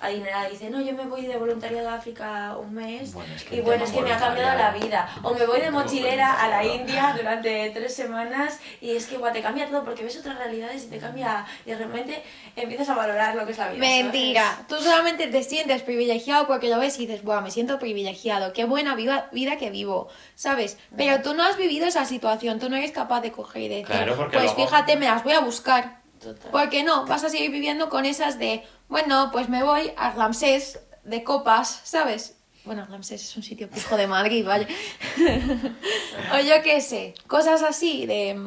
[0.00, 3.44] adinerada y dice, no, yo me voy de voluntariado a África un mes Bueno, es
[3.44, 5.10] que y bueno, es que me ha cambiado la vida.
[5.22, 6.64] O me voy de mochilera a la.
[6.64, 10.84] India durante tres semanas y es que guau, te cambia todo porque ves otras realidades
[10.84, 12.22] y te cambia y de repente
[12.56, 13.84] empiezas a valorar lo que es la vida.
[13.86, 14.02] ¿sabes?
[14.04, 18.52] Mentira, tú solamente te sientes privilegiado porque lo ves y dices, Buah, me siento privilegiado,
[18.54, 20.78] qué buena viva- vida que vivo, ¿sabes?
[20.96, 23.86] Pero tú no has vivido esa situación, tú no eres capaz de coger y decir,
[23.86, 25.57] Claro, porque pues luego- fíjate, me las voy a buscar.
[26.20, 26.50] Total.
[26.50, 27.06] ¿Por qué no?
[27.06, 31.80] Vas a seguir viviendo con esas de, bueno, pues me voy a Ramsés de copas,
[31.84, 32.36] ¿sabes?
[32.64, 34.66] Bueno, Ramsés es un sitio pijo de Madrid, ¿vale?
[36.34, 38.38] o yo qué sé, cosas así de...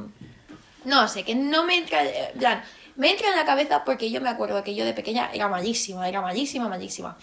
[0.83, 2.03] No sé, que no me entra...
[2.03, 2.63] en plan,
[2.95, 6.07] me entra en la cabeza porque yo me acuerdo que yo de pequeña era malísima,
[6.07, 7.17] era malísima, malísima.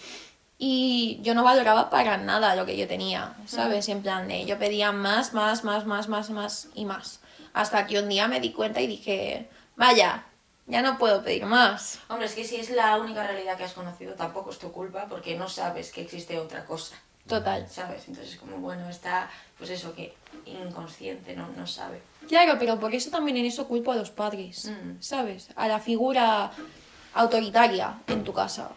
[0.57, 3.87] Y yo no valoraba para nada lo que yo tenía, ¿sabes?
[3.87, 7.21] En plan de, yo pedía más, más, más, más, más, más y más.
[7.53, 9.49] Hasta que un día me di cuenta y dije,
[9.79, 10.23] vaya,
[10.67, 11.99] ya no puedo pedir más.
[12.09, 15.07] Hombre, es que si es la única realidad que has conocido, tampoco es tu culpa
[15.09, 16.95] porque no sabes que existe otra cosa,
[17.27, 17.67] Total.
[17.69, 18.07] ¿sabes?
[18.07, 20.13] Entonces, como bueno, está, pues eso, que
[20.45, 22.01] inconsciente, no, no sabe.
[22.27, 25.01] Claro, pero por eso también en eso culpo a los padres, Mm.
[25.01, 25.49] ¿sabes?
[25.55, 26.51] A la figura
[27.15, 28.69] autoritaria en tu casa.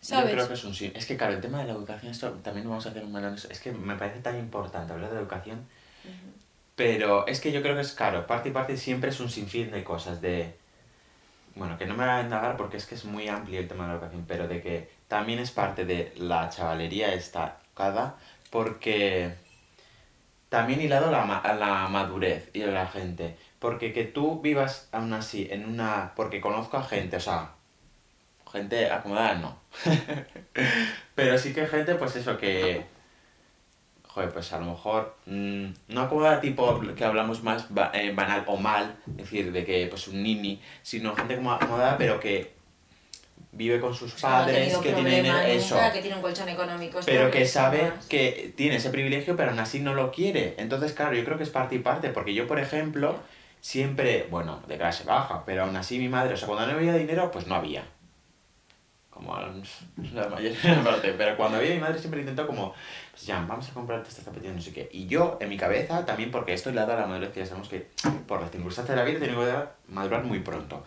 [0.00, 0.26] ¿Sabes?
[0.30, 0.92] Yo creo que es un sí.
[0.94, 3.34] Es que, claro, el tema de la educación, esto también vamos a hacer un melón.
[3.34, 5.66] Es que me parece tan importante hablar de educación.
[6.76, 9.70] Pero es que yo creo que es claro, parte y parte siempre es un sinfín
[9.72, 10.20] de cosas.
[10.20, 10.54] De.
[11.56, 13.84] Bueno, que no me voy a indagar porque es que es muy amplio el tema
[13.84, 18.16] de la educación, pero de que también es parte de la chavalería esta cada
[18.50, 19.34] porque
[20.48, 21.26] también hilado la,
[21.58, 23.36] la madurez y la gente.
[23.58, 26.12] Porque que tú vivas aún así en una.
[26.14, 27.50] Porque conozco a gente, o sea,
[28.50, 29.58] gente acomodada no.
[31.14, 32.84] Pero sí que gente, pues eso, que.
[34.16, 35.14] Joder, pues a lo mejor.
[35.26, 39.62] mm, no acomodada tipo que hablamos más ba- eh, banal o mal, es decir, de
[39.62, 42.50] que pues un nini, sino gente como acomodada, pero que
[43.52, 45.74] vive con sus padres, que tienen eso.
[45.74, 46.98] nunca, que tiene un colchón económico.
[47.04, 48.06] Pero que sabe más.
[48.06, 50.54] que tiene ese privilegio, pero aún así no lo quiere.
[50.56, 53.16] Entonces, claro, yo creo que es parte y parte, porque yo, por ejemplo,
[53.60, 56.94] siempre, bueno, de clase baja, pero aún así mi madre, o sea, cuando no había
[56.94, 57.84] dinero, pues no había.
[59.16, 59.34] Como
[60.14, 61.14] la mayoría parte.
[61.16, 62.74] Pero cuando había mi madre siempre intentó como,
[63.10, 64.88] pues ya, vamos a comprarte estas zapatillas, no sé qué.
[64.92, 67.88] Y yo, en mi cabeza, también porque esto hilado a la madurez, ya sabemos que
[68.28, 70.84] por las circunstancias de la vida tengo que madurar muy pronto.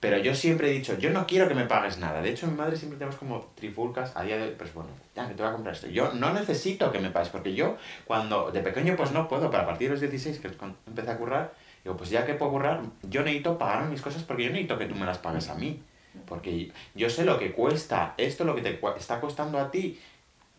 [0.00, 2.20] Pero yo siempre he dicho, yo no quiero que me pagues nada.
[2.20, 5.26] De hecho, mi madre siempre tenemos como trifulcas a día de hoy, pues bueno, ya
[5.26, 5.88] que te voy a comprar esto.
[5.88, 9.64] Yo no necesito que me pagues, porque yo cuando de pequeño pues no puedo, pero
[9.64, 10.50] a partir de los 16, que
[10.86, 14.44] empecé a currar, digo, pues ya que puedo currar, yo necesito pagar mis cosas porque
[14.44, 15.82] yo necesito que tú me las pagues a mí.
[16.26, 19.98] Porque yo sé lo que cuesta esto, lo que te está costando a ti,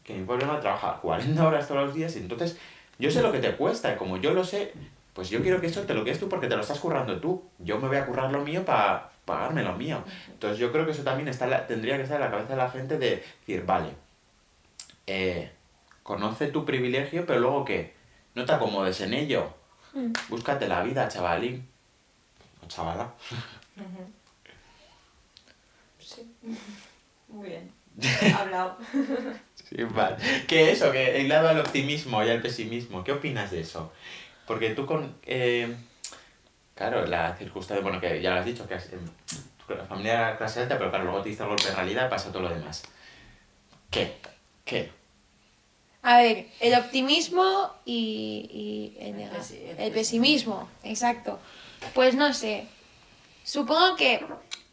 [0.03, 2.57] que mi problema trabaja 40 horas todos los días, y entonces
[2.97, 4.73] yo sé lo que te cuesta, y como yo lo sé,
[5.13, 7.43] pues yo quiero que eso te lo quedes tú porque te lo estás currando tú.
[7.59, 10.03] Yo me voy a currar lo mío para pagarme lo mío.
[10.31, 12.55] Entonces yo creo que eso también está la- tendría que estar en la cabeza de
[12.57, 13.89] la gente de decir, vale,
[15.07, 15.51] eh,
[16.03, 17.93] conoce tu privilegio, pero luego qué,
[18.35, 19.53] no te acomodes en ello.
[20.29, 21.67] Búscate la vida, chavalín.
[22.63, 23.11] O chavala.
[27.29, 27.71] Muy bien.
[28.37, 28.77] Hablado.
[29.69, 30.15] Sí, vale.
[30.47, 30.91] ¿Qué eso?
[30.91, 33.03] Que el lado al optimismo y al pesimismo.
[33.03, 33.93] ¿Qué opinas de eso?
[34.47, 35.15] Porque tú con...
[35.27, 35.75] eh,
[36.73, 37.83] claro, la circunstancia...
[37.83, 38.97] Bueno, que ya lo has dicho, que has, eh,
[39.67, 42.09] tu familia era clase alta, pero claro, luego te diste el golpe de realidad y
[42.09, 42.81] pasa todo lo demás.
[43.91, 44.15] ¿Qué?
[44.65, 44.91] ¿Qué?
[46.01, 51.37] A ver, el optimismo y, y el, nega- pesi- el el pesimismo, exacto.
[51.93, 52.65] Pues no sé.
[53.43, 54.25] Supongo que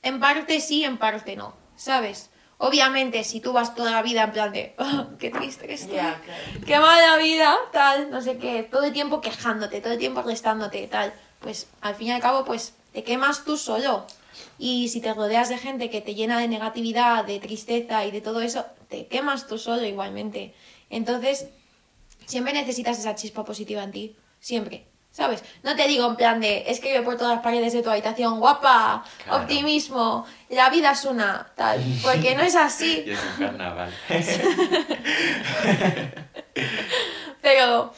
[0.03, 2.31] en parte sí, en parte no, ¿sabes?
[2.59, 5.97] Obviamente, si tú vas toda la vida en plan de, "Oh, qué triste que estoy,
[5.97, 6.19] claro.
[6.67, 10.87] qué mala vida, tal, no sé qué, todo el tiempo quejándote, todo el tiempo restándote,
[10.89, 14.07] tal, pues al fin y al cabo, pues te quemas tú solo.
[14.59, 18.21] Y si te rodeas de gente que te llena de negatividad, de tristeza y de
[18.23, 20.55] todo eso, te quemas tú solo igualmente.
[20.89, 21.49] Entonces,
[22.27, 24.87] siempre necesitas esa chispa positiva en ti, siempre.
[25.17, 25.43] ¿Sabes?
[25.63, 29.03] No te digo en plan de escribe por todas las paredes de tu habitación, guapa,
[29.25, 29.45] Claro.
[29.45, 33.03] optimismo, la vida es una, tal, porque no es así.
[33.07, 33.95] Y es un carnaval.
[37.41, 37.95] Pero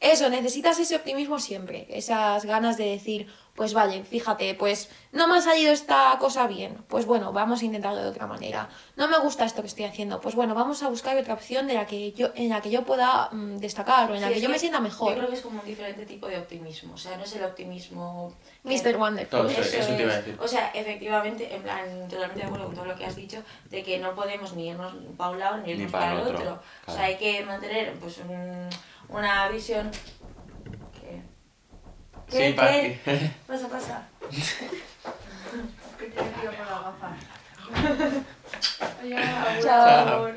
[0.00, 3.26] eso, necesitas ese optimismo siempre, esas ganas de decir,
[3.60, 7.66] pues vale, fíjate, pues no me ha salido esta cosa bien, pues bueno, vamos a
[7.66, 8.70] intentarlo de otra manera.
[8.96, 11.74] No me gusta esto que estoy haciendo, pues bueno, vamos a buscar otra opción de
[11.74, 14.40] la que yo, en la que yo pueda mm, destacar o en la Sí, que
[14.40, 15.10] yo me sienta mejor.
[15.10, 16.94] Yo creo que es como un diferente tipo de optimismo.
[16.94, 18.34] O sea, no es el optimismo.
[18.64, 18.96] Mr.
[18.96, 19.40] Wonderful.
[19.40, 20.38] Todo eso, Eso, eso te iba a decir.
[20.40, 23.82] O sea, efectivamente, en plan, totalmente de acuerdo con todo lo que has dicho, de
[23.82, 26.62] que no podemos ni irnos para un lado ni irnos para para, el otro.
[26.86, 28.70] O sea, hay que mantener pues un-
[29.10, 29.90] una visión.
[32.30, 32.48] ¿Qué?
[32.48, 32.54] Sí,
[33.04, 33.30] ¿Qué?
[33.46, 34.08] Pasa, pasa.
[35.98, 37.16] Que te por la gafa.
[39.62, 40.28] Chao.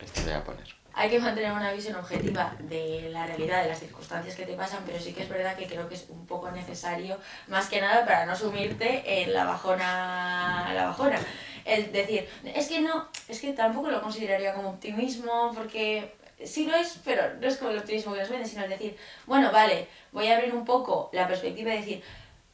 [0.00, 0.66] Esto te voy a poner.
[0.98, 4.82] Hay que mantener una visión objetiva de la realidad, de las circunstancias que te pasan,
[4.86, 8.06] pero sí que es verdad que creo que es un poco necesario, más que nada
[8.06, 11.20] para no sumirte en la bajona, la bajona.
[11.66, 16.76] El decir, es que no, es que tampoco lo consideraría como optimismo, porque sí lo
[16.76, 18.96] es, pero no es como el optimismo que nos vende, sino el decir,
[19.26, 22.02] bueno, vale, voy a abrir un poco la perspectiva y decir,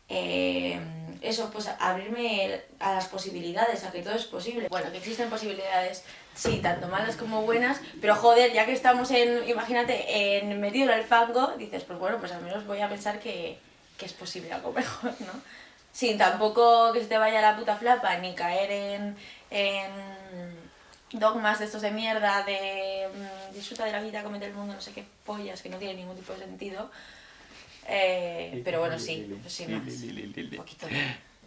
[0.08, 0.80] eh,
[1.22, 4.68] eso, pues abrirme a las posibilidades, a que todo es posible.
[4.68, 9.48] Bueno, que existen posibilidades, sí, tanto malas como buenas, pero joder, ya que estamos en,
[9.48, 13.20] imagínate, en metido en el fango, dices, pues bueno, pues al menos voy a pensar
[13.20, 13.58] que,
[13.96, 15.32] que es posible algo mejor, ¿no?
[15.92, 19.16] Sin tampoco que se te vaya la puta flapa, ni caer en,
[19.50, 19.90] en
[21.12, 24.80] dogmas de estos de mierda, de mm, disfruta de la vida, comete el mundo, no
[24.80, 26.90] sé qué pollas, que no tiene ningún tipo de sentido.
[27.88, 29.82] Eh, pero bueno, sí, sin más.
[30.02, 30.92] Un poquito de,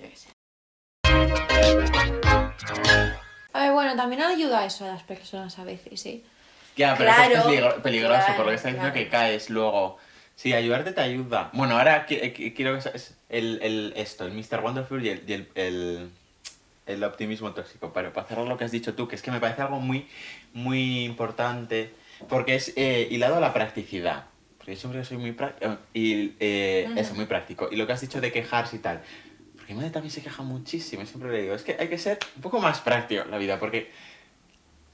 [0.02, 0.30] yo qué sé.
[3.54, 6.22] A ver, bueno, también ayuda eso a las personas a veces, ¿eh?
[6.76, 9.06] Ya, pero eso es Claro, peligro- peligroso, claro, porque está diciendo claro.
[9.06, 9.98] que caes luego.
[10.36, 11.50] Sí, ayudarte te ayuda.
[11.54, 14.60] Bueno, ahora qui- quiero que sabes el, el, esto, el Mr.
[14.62, 16.12] Wonderful y el, y el, el,
[16.86, 17.92] el optimismo tóxico.
[17.94, 20.08] Pero para cerrar lo que has dicho tú, que es que me parece algo muy,
[20.54, 21.94] muy importante,
[22.30, 24.26] porque es eh, hilado a la practicidad.
[24.58, 25.78] Porque yo siempre soy muy práctico.
[25.94, 27.70] Y eh, eso, muy práctico.
[27.72, 29.02] Y lo que has dicho de quejarse y tal.
[29.56, 31.98] Porque mi madre también se queja muchísimo, y siempre le digo, es que hay que
[31.98, 33.92] ser un poco más práctico en la vida, porque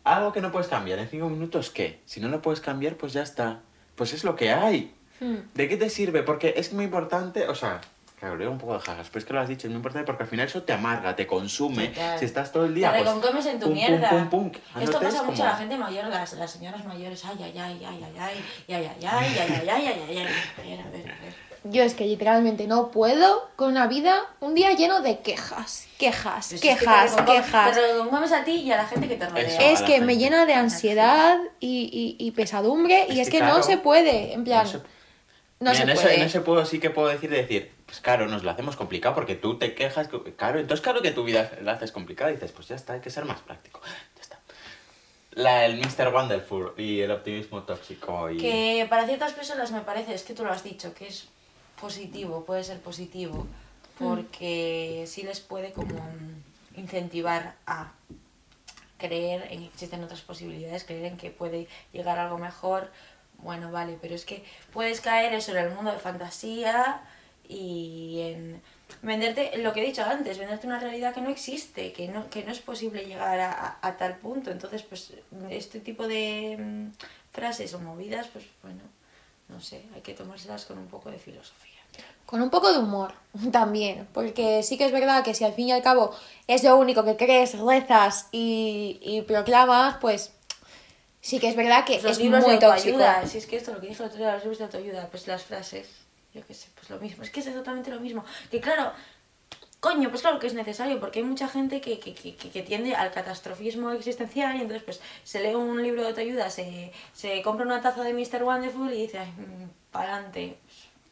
[0.03, 1.99] algo que no puedes cambiar en cinco minutos, ¿qué?
[2.05, 3.61] Si no lo puedes cambiar, pues ya está.
[3.95, 4.93] Pues es lo que hay.
[5.19, 5.37] Hmm.
[5.53, 6.23] ¿De qué te sirve?
[6.23, 7.81] Porque es muy importante, o sea,
[8.21, 9.77] claro, le digo un poco de jajas, pero es que lo has dicho, es muy
[9.77, 11.87] importante porque al final eso te amarga, te consume.
[11.87, 12.19] Total.
[12.19, 12.91] Si estás todo el Te día.
[12.91, 14.09] pues, reconcomes en tu pum, mierda.
[14.11, 17.25] pum, pum, Esto pasa es mucho como- a la gente mayor, las, las señoras mayores.
[17.25, 20.17] Ay, ay, ay, ay, ay, ay, ay, ay, ay, ay, ay, ay, ay, ay, ay,
[20.17, 20.27] ay.
[20.57, 21.51] A ver, a ver, a ver.
[21.63, 26.47] Yo es que literalmente no puedo con una vida, un día lleno de quejas, quejas,
[26.49, 27.75] Pero si es que quejas, te reconcomes- quejas.
[27.75, 29.43] Te reconcomes a ti y a la gente que te rodea.
[29.47, 29.59] Eso.
[29.61, 30.17] Es que me gente.
[30.17, 33.77] llena de ansiedad y, y- y pesadumbre y Es es que que no claro, se
[33.77, 34.81] puede, en plan, no se-
[35.61, 36.15] no Mira, se en, eso, puede.
[36.15, 39.15] en eso puedo, sí que puedo decir, de decir, pues claro, nos lo hacemos complicado
[39.15, 42.33] porque tú te quejas, que- claro, entonces claro que tu vida la haces complicada y
[42.33, 43.79] dices, pues ya está, hay que ser más práctico,
[44.15, 44.39] ya está.
[45.31, 46.13] La, el Mr.
[46.13, 48.37] Wonderful y el optimismo tóxico y...
[48.37, 51.27] Que para ciertas personas me parece, es que tú lo has dicho, que es
[51.79, 53.47] positivo, puede ser positivo.
[53.99, 55.93] porque sí les puede como
[56.75, 57.91] incentivar a
[58.97, 62.89] creer en que existen otras posibilidades, creer en que puede llegar algo mejor.
[63.43, 67.01] Bueno, vale, pero es que puedes caer eso en el mundo de fantasía
[67.47, 68.61] y en
[69.01, 72.43] venderte, lo que he dicho antes, venderte una realidad que no existe, que no, que
[72.43, 74.51] no es posible llegar a, tal punto.
[74.51, 75.13] Entonces, pues
[75.49, 76.91] este tipo de mm,
[77.31, 78.81] frases o movidas, pues bueno,
[79.49, 81.71] no sé, hay que tomárselas con un poco de filosofía.
[82.25, 83.13] Con un poco de humor
[83.51, 86.15] también, porque sí que es verdad que si al fin y al cabo
[86.47, 90.31] es lo único que crees, rezas y, y proclamas, pues
[91.21, 93.57] sí que es verdad que Pues los es libros muy de autoayuda, si es que
[93.57, 95.87] esto lo que dije el otro día, los libros de autoayuda, pues las frases,
[96.33, 98.25] yo qué sé, pues lo mismo, es que es exactamente lo mismo.
[98.49, 98.91] Que claro,
[99.79, 102.95] coño, pues claro que es necesario, porque hay mucha gente que, que, que, que tiende
[102.95, 107.65] al catastrofismo existencial y entonces pues se lee un libro de autoayuda, se, se compra
[107.65, 108.43] una taza de Mr.
[108.43, 109.31] Wonderful y dice, ay,
[109.91, 110.57] para adelante,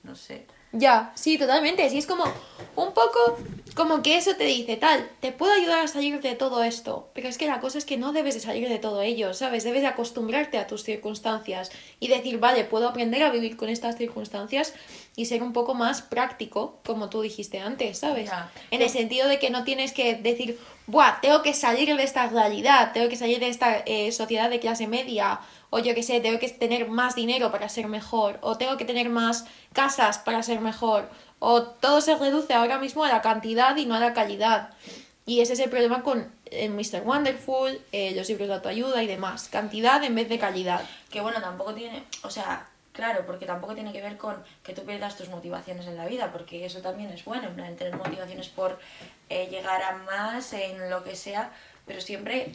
[0.04, 0.46] no sé.
[0.72, 1.90] Ya, sí, totalmente.
[1.90, 2.26] Sí, es como
[2.76, 3.40] un poco
[3.76, 7.30] como que eso te dice, tal, te puedo ayudar a salir de todo esto, pero
[7.30, 9.64] es que la cosa es que no debes de salir de todo ello, ¿sabes?
[9.64, 13.96] Debes de acostumbrarte a tus circunstancias y decir, vale, puedo aprender a vivir con estas
[13.96, 14.74] circunstancias
[15.16, 18.30] y ser un poco más práctico, como tú dijiste antes, ¿sabes?
[18.72, 22.28] En el sentido de que no tienes que decir, buah, tengo que salir de esta
[22.28, 26.20] realidad, tengo que salir de esta eh, sociedad de clase media, o yo qué sé,
[26.22, 30.42] tengo que tener más dinero para ser mejor, o tengo que tener más casas para
[30.42, 34.14] ser mejor, o todo se reduce ahora mismo a la cantidad y no a la
[34.14, 34.72] calidad.
[35.26, 37.04] Y ese es el problema con eh, Mr.
[37.06, 39.48] Wonderful, eh, los libros de autoayuda y demás.
[39.48, 40.82] Cantidad en vez de calidad.
[41.12, 42.68] Que bueno, tampoco tiene, o sea,
[43.00, 46.34] claro, porque tampoco tiene que ver con que tú pierdas tus motivaciones en la vida,
[46.34, 48.78] porque eso también es bueno, en plan, tener motivaciones por
[49.30, 51.52] eh, llegar a más en lo que sea,
[51.88, 52.52] pero siempre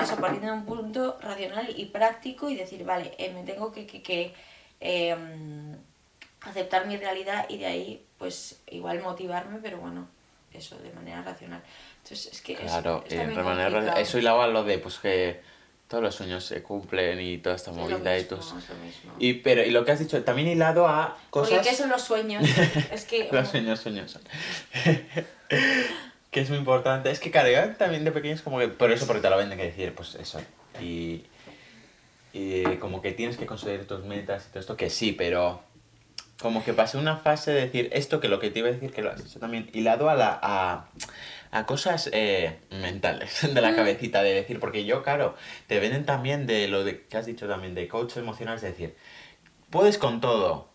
[0.00, 3.88] eso partiendo de un punto racional y práctico y decir, vale, eh, me tengo que,
[3.88, 4.34] que, que,
[4.80, 5.16] eh,
[6.42, 10.06] aceptar mi realidad y de ahí, pues igual motivarme, pero bueno,
[10.52, 11.60] eso, de manera racional.
[12.04, 14.00] Entonces, es que Claro, es de manera complicado.
[14.00, 15.40] eso y luego lo de pues que
[15.88, 18.50] todos los sueños se cumplen y toda esta movida y mismo, todo.
[18.50, 19.12] lo mismo.
[19.18, 22.02] Y pero y lo que has dicho también hilado a cosas Oye, ¿qué son los
[22.02, 22.44] sueños?
[22.92, 23.28] es que...
[23.32, 24.22] Los sueños, sueños son.
[26.30, 27.10] que es muy importante.
[27.10, 28.68] Es que, claro, yo también de pequeños como que...
[28.68, 30.42] Por eso, porque te lo venden que decir, pues eso.
[30.78, 31.24] Y,
[32.34, 35.62] y como que tienes que conseguir tus metas y todo esto, que sí, pero...
[36.38, 38.92] Como que pasé una fase de decir esto, que lo que te iba a decir,
[38.92, 40.88] que lo has hecho también, hilado a, la, a,
[41.50, 45.34] a cosas eh, mentales de la cabecita, de decir, porque yo, claro,
[45.66, 48.96] te venden también de lo de, que has dicho también, de coach emocional, es decir,
[49.70, 50.68] puedes con todo,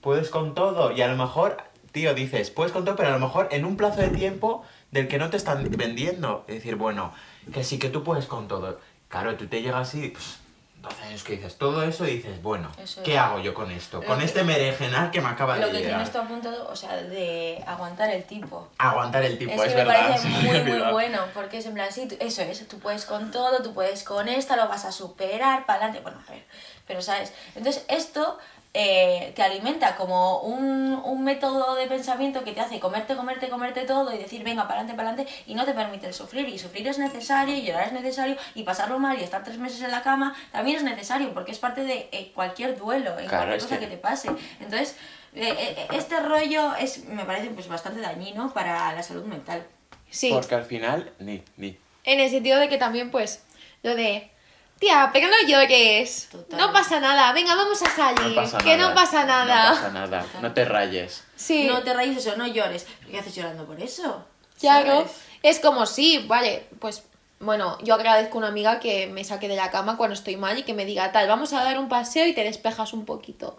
[0.00, 1.58] puedes con todo y a lo mejor,
[1.92, 5.08] tío, dices, puedes con todo, pero a lo mejor en un plazo de tiempo del
[5.08, 6.44] que no te están vendiendo.
[6.48, 7.12] Es decir, bueno,
[7.52, 8.80] que sí que tú puedes con todo.
[9.08, 10.38] Claro, tú te llegas así, pues,
[10.80, 13.18] 12 años que dices todo eso y dices, bueno, Eso ¿qué es.
[13.18, 14.00] hago yo con esto?
[14.00, 15.94] Lo Con que- este meregenal que me acaba Lo de que llegar.
[15.94, 18.68] tienes tú apuntado, o sea, de aguantar el tipo.
[18.78, 20.08] Aguantar el tipo, Eso es me verdad.
[20.08, 23.04] parece me muy, muy bueno, porque es en plan, sí, tú- eso es, tú puedes
[23.06, 26.44] con todo, tú puedes con esta, lo vas a superar, para adelante, bueno, a ver,
[26.86, 28.38] pero sabes, entonces esto
[28.74, 33.82] eh, te alimenta como un, un método de pensamiento que te hace comerte, comerte, comerte
[33.86, 36.58] todo y decir, venga, para adelante, para adelante, y no te permite el sufrir, y
[36.58, 39.90] sufrir es necesario, y llorar es necesario, y pasarlo mal y estar tres meses en
[39.90, 43.60] la cama también es necesario, porque es parte de eh, cualquier duelo, en Claro, cualquier
[43.60, 43.90] cosa que- que...
[43.90, 44.28] te pase.
[44.60, 44.96] Entonces,
[45.34, 49.66] eh, eh, este rollo es, me parece pues bastante dañino para la salud mental.
[50.10, 50.30] Sí.
[50.32, 51.76] Porque al final, ni, ni.
[52.04, 53.42] En el sentido de que también, pues,
[53.82, 54.30] lo de,
[54.78, 56.58] tía, pero no llores, Total.
[56.58, 58.88] no pasa nada, venga, vamos a salir, No que nada.
[58.88, 59.68] no pasa nada.
[59.70, 60.26] No pasa nada.
[60.42, 61.24] No te rayes.
[61.36, 62.86] Sí, No te rayes eso, no llores.
[63.00, 64.24] ¿Pero ¿Qué haces llorando por eso?
[64.60, 65.12] claro, ¿Sabes?
[65.42, 67.04] es como sí, vale, pues,
[67.40, 70.58] bueno, yo agradezco a una amiga que me saque de la cama cuando estoy mal
[70.58, 73.56] y que me diga, tal, vamos a dar un paseo y te despejas un poquito.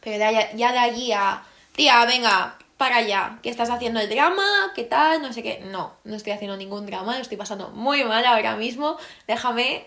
[0.00, 1.42] Pero de ahí- ya de allí a,
[1.74, 5.60] tía, venga, para allá, que estás haciendo el drama, qué tal, no sé qué.
[5.70, 8.98] No, no estoy haciendo ningún drama, lo estoy pasando muy mal ahora mismo.
[9.26, 9.86] Déjame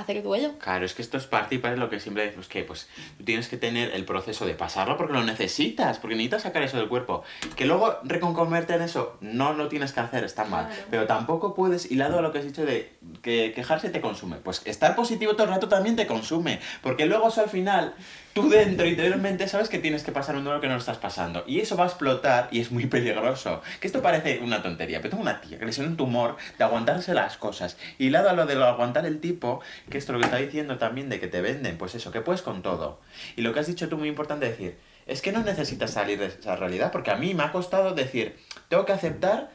[0.00, 0.54] hacer duelo.
[0.58, 2.88] Claro, es que esto es parte y parte de lo que siempre decimos, que pues
[3.16, 6.76] tú tienes que tener el proceso de pasarlo porque lo necesitas, porque necesitas sacar eso
[6.76, 7.22] del cuerpo.
[7.56, 10.66] Que luego reconconverte en eso, no lo tienes que hacer, está mal.
[10.66, 10.82] Claro.
[10.90, 12.92] Pero tampoco puedes, hilado a lo que has dicho de
[13.22, 14.36] que quejarse te consume.
[14.36, 17.94] Pues estar positivo todo el rato también te consume, porque luego eso al final,
[18.40, 21.42] tú dentro, interiormente, sabes que tienes que pasar un duelo que no lo estás pasando.
[21.46, 23.62] Y eso va a explotar y es muy peligroso.
[23.80, 27.14] Que esto parece una tontería, pero tengo una tía que le un tumor de aguantarse
[27.14, 27.76] las cosas.
[27.98, 29.60] Y lado a lo de lo aguantar el tipo,
[29.90, 32.42] que esto lo que está diciendo también de que te venden, pues eso, que puedes
[32.42, 33.00] con todo.
[33.36, 36.26] Y lo que has dicho tú muy importante decir, es que no necesitas salir de
[36.26, 38.36] esa realidad, porque a mí me ha costado decir,
[38.68, 39.50] tengo que aceptar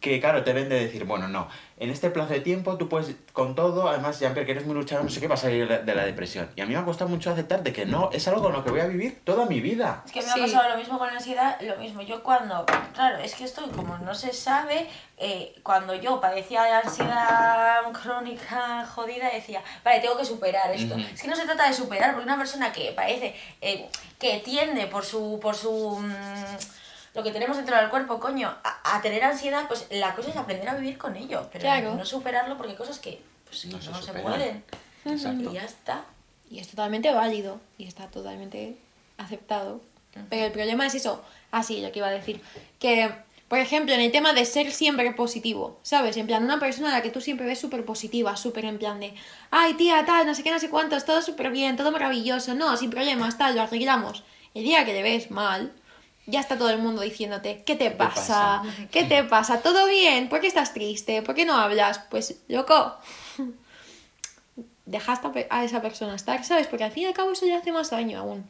[0.00, 1.48] que, claro, te ven de decir, bueno, no,
[1.80, 5.02] en este plazo de tiempo tú puedes con todo, además, ya que eres muy luchador,
[5.04, 6.48] no sé qué, vas a salir de la- de la depresión.
[6.54, 8.62] Y a mí me ha costado mucho aceptar de que no, es algo con lo
[8.62, 10.02] que voy a vivir toda mi vida.
[10.06, 10.40] Es que me Sí.
[10.40, 12.02] ha pasado lo mismo con la ansiedad, lo mismo.
[12.02, 12.64] Yo cuando,
[12.94, 18.86] claro, es que esto como no se sabe, eh, cuando yo padecía de ansiedad crónica
[18.86, 20.94] jodida, decía, vale, tengo que superar esto.
[20.96, 24.86] Es que no se trata de superar, porque una persona que parece, eh, que tiende
[24.86, 26.56] por su, por su, mm,
[27.20, 30.36] lo que tenemos dentro del cuerpo, coño, a, a tener ansiedad, pues la cosa es
[30.36, 31.94] aprender a vivir con ello, pero Claro.
[31.94, 34.22] no superarlo porque hay cosas que pues, No no, se se, superan.
[34.22, 34.64] pueden.
[35.04, 35.50] Exacto.
[35.50, 36.04] Y ya está.
[36.50, 38.76] Y es totalmente válido y está totalmente
[39.18, 39.80] aceptado.
[40.28, 42.40] Pero el problema es eso, así lo que iba a decir,
[42.80, 43.10] que
[43.46, 46.16] por ejemplo en el tema de ser siempre positivo, ¿sabes?
[46.16, 48.98] En plan, una persona a la que tú siempre ves súper positiva, súper en plan
[48.98, 49.14] de,
[49.52, 52.76] ay tía, tal, no sé qué, no sé cuántos, todo súper bien, todo maravilloso, no,
[52.76, 54.24] sin problemas, tal, lo arreglamos.
[54.54, 55.72] El día que le ves mal,
[56.30, 58.62] ya está todo el mundo diciéndote, ¿qué te pasa?
[58.90, 59.60] ¿Qué te pasa?
[59.60, 60.28] ¿Todo bien?
[60.28, 61.22] ¿Por qué estás triste?
[61.22, 62.00] ¿Por qué no hablas?
[62.10, 62.96] Pues, loco,
[64.86, 65.20] deja
[65.50, 66.66] a esa persona estar, ¿sabes?
[66.66, 68.48] Porque al fin y al cabo eso le hace más daño aún,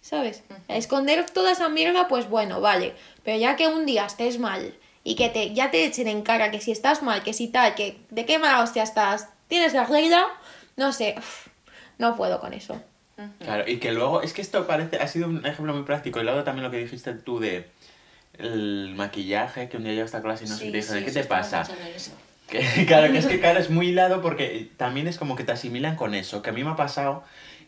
[0.00, 0.42] ¿sabes?
[0.68, 4.74] Esconder toda esa mierda, pues bueno, vale, pero ya que un día estés mal
[5.04, 7.74] y que te, ya te echen en cara que si estás mal, que si tal,
[7.74, 10.26] que de qué mala hostia estás, tienes la regla,
[10.76, 11.48] no sé, uf,
[11.98, 12.80] no puedo con eso.
[13.38, 16.20] Claro, y que luego, es que esto parece, ha sido un ejemplo muy práctico.
[16.20, 17.68] Y luego también lo que dijiste tú de
[18.38, 21.10] el maquillaje, que un día llegaste a clase y no sé, y te dije, ¿qué
[21.10, 21.68] te pasa?
[22.48, 25.52] Que, claro, que es que claro, es muy hilado porque también es como que te
[25.52, 27.24] asimilan con eso, que a mí me ha pasado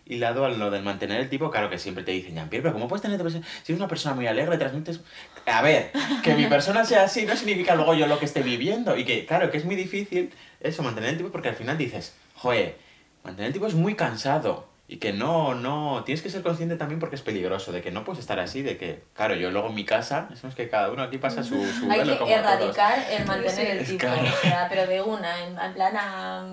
[0.06, 2.88] hilado a lo del mantener el tipo, claro que siempre te dicen, Jean-Pierre, pero ¿cómo
[2.88, 3.42] puedes tener depresión?
[3.62, 5.00] Si eres una persona muy alegre, transmites...
[5.46, 5.92] A ver,
[6.22, 9.24] que mi persona sea así no significa luego yo lo que esté viviendo, y que
[9.24, 10.30] claro, que es muy difícil
[10.60, 12.76] eso, mantener el tipo, porque al final dices, joder,
[13.22, 17.00] mantener el tipo es muy cansado, y que no, no, tienes que ser consciente también
[17.00, 19.74] porque es peligroso, de que no puedes estar así, de que, claro, yo luego en
[19.74, 22.30] mi casa, eso es que cada uno aquí pasa su, su Hay que como todos.
[22.30, 24.22] erradicar el mantener el tipo, claro.
[24.22, 26.44] o sea, pero de una, en, plan, ah,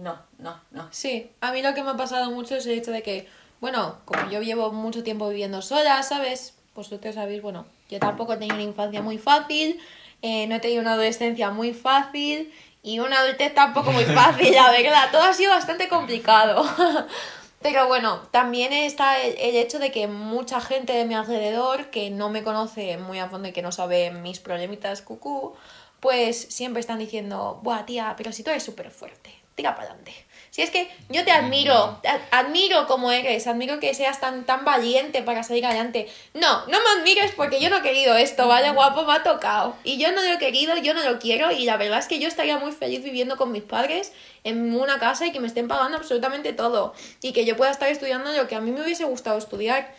[0.00, 0.88] no, no, no.
[0.90, 3.28] Sí, a mí lo que me ha pasado mucho es el hecho de que,
[3.60, 6.56] bueno, como yo llevo mucho tiempo viviendo sola, ¿sabes?
[6.72, 9.78] Pues ustedes sabéis, bueno, yo tampoco he tenido una infancia muy fácil,
[10.22, 12.50] eh, no he tenido una adolescencia muy fácil
[12.82, 15.10] y una adultez tampoco muy fácil, la verdad.
[15.12, 16.64] Todo ha sido bastante complicado.
[17.62, 22.28] Pero bueno, también está el, hecho de que mucha gente de mi alrededor que no
[22.28, 25.54] me conoce muy a fondo y que no sabe mis problemitas cucú,
[26.00, 30.12] pues siempre están diciendo, buah, tía, pero si tú eres súper fuerte, tira para adelante.
[30.52, 34.66] Si es que yo te admiro, te admiro como eres, admiro que seas tan, tan
[34.66, 36.08] valiente para salir adelante.
[36.34, 39.74] No, no me admires porque yo no he querido esto, vaya guapo, me ha tocado.
[39.82, 42.18] Y yo no lo he querido, yo no lo quiero y la verdad es que
[42.18, 44.12] yo estaría muy feliz viviendo con mis padres
[44.44, 46.92] en una casa y que me estén pagando absolutamente todo.
[47.22, 49.94] Y que yo pueda estar estudiando lo que a mí me hubiese gustado estudiar.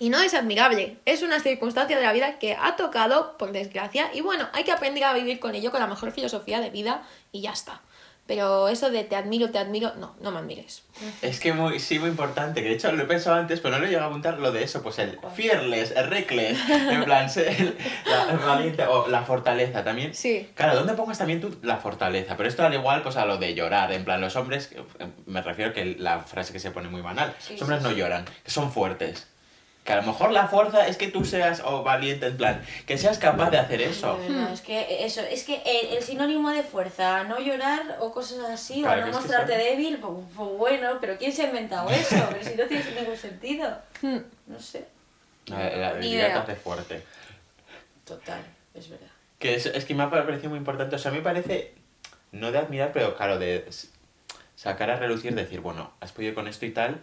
[0.00, 4.10] Y no es admirable, es una circunstancia de la vida que ha tocado, por desgracia,
[4.12, 7.02] y bueno, hay que aprender a vivir con ello con la mejor filosofía de vida
[7.30, 7.80] y ya está.
[8.28, 10.82] Pero eso de te admiro, te admiro, no, no me admires.
[11.22, 13.80] Es que muy, sí, muy importante, que de hecho lo he pensado antes, pero no
[13.80, 17.26] le he llegado a apuntar lo de eso, pues el fearless, el reckless, en plan,
[18.04, 20.12] la valiente o la fortaleza también.
[20.12, 20.46] Sí.
[20.54, 22.36] Claro, ¿dónde pongas también tú la fortaleza?
[22.36, 25.40] Pero esto al igual, pues a lo de llorar, en plan, los hombres, eh, me
[25.40, 28.70] refiero que la frase que se pone muy banal, los hombres no lloran, que son
[28.70, 29.26] fuertes.
[29.88, 32.98] Que a lo mejor la fuerza es que tú seas o valiente, en plan, que
[32.98, 34.18] seas capaz de hacer eso.
[34.18, 38.40] Verdad, es que eso, es que el, el sinónimo de fuerza, no llorar o cosas
[38.50, 42.16] así, Claro, o no mostrarte débil, pues, pues bueno, pero ¿quién se ha inventado eso?
[42.28, 43.78] Pero si no tiene ningún sentido.
[44.46, 44.84] No sé.
[45.46, 46.40] La, debilidad te idea.
[46.42, 47.02] hace fuerte.
[48.04, 48.42] Total,
[48.74, 49.08] es verdad.
[49.38, 50.96] Que es, es que me ha parecido muy importante.
[50.96, 51.72] O sea, a mí me parece,
[52.32, 53.66] no de admirar, pero claro, de
[54.54, 57.00] sacar a relucir, decir, bueno, has podido con esto y tal.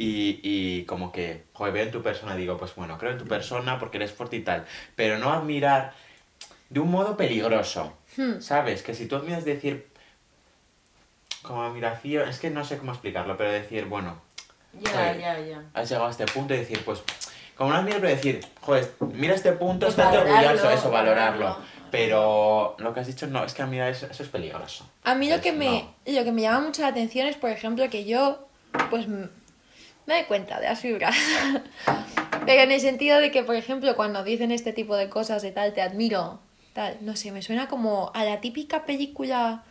[0.00, 3.26] Y, y como que, joder, veo en tu persona, digo, pues bueno, creo en tu
[3.26, 4.64] persona porque eres fuerte y tal.
[4.94, 5.92] Pero no admirar
[6.70, 7.92] de un modo peligroso.
[8.40, 8.82] ¿Sabes?
[8.82, 9.88] Que si tú admiras decir,
[11.42, 14.20] como admiración, es que no sé cómo explicarlo, pero decir, bueno,
[14.80, 15.62] Ya, ya, ya.
[15.74, 17.02] has llegado a este punto y decir, pues,
[17.56, 21.44] como no admiro, pero decir, joder, mira este punto, Pues estate orgulloso, eso, valorarlo.
[21.46, 21.56] valorarlo.
[21.90, 24.88] Pero lo que has dicho, no, es que a mí eso, eso es peligroso.
[25.04, 26.12] A mí lo Pues que, me, no.
[26.18, 28.46] lo que me llama mucho la atención es, por ejemplo, que yo,
[28.90, 29.06] pues,
[30.08, 31.14] me doy cuenta de las fibras.
[32.46, 35.52] Pero en el sentido de que, por ejemplo, cuando dicen este tipo de cosas de
[35.52, 36.40] tal, te admiro,
[36.72, 39.64] tal, no sé, me suena como a la típica película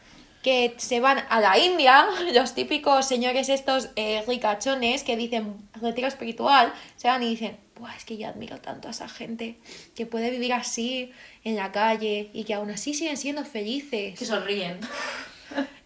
[0.44, 6.08] que se van a la India, los típicos señores estos eh, ricachones que dicen retiro
[6.08, 9.58] espiritual, se van y dicen, Buah, es que yo admiro tanto a esa gente
[9.96, 11.12] que puede vivir así
[11.44, 14.20] en la calle y que aún así siguen siendo felices.
[14.20, 14.80] Que sonríen.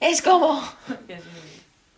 [0.02, 0.62] Es como,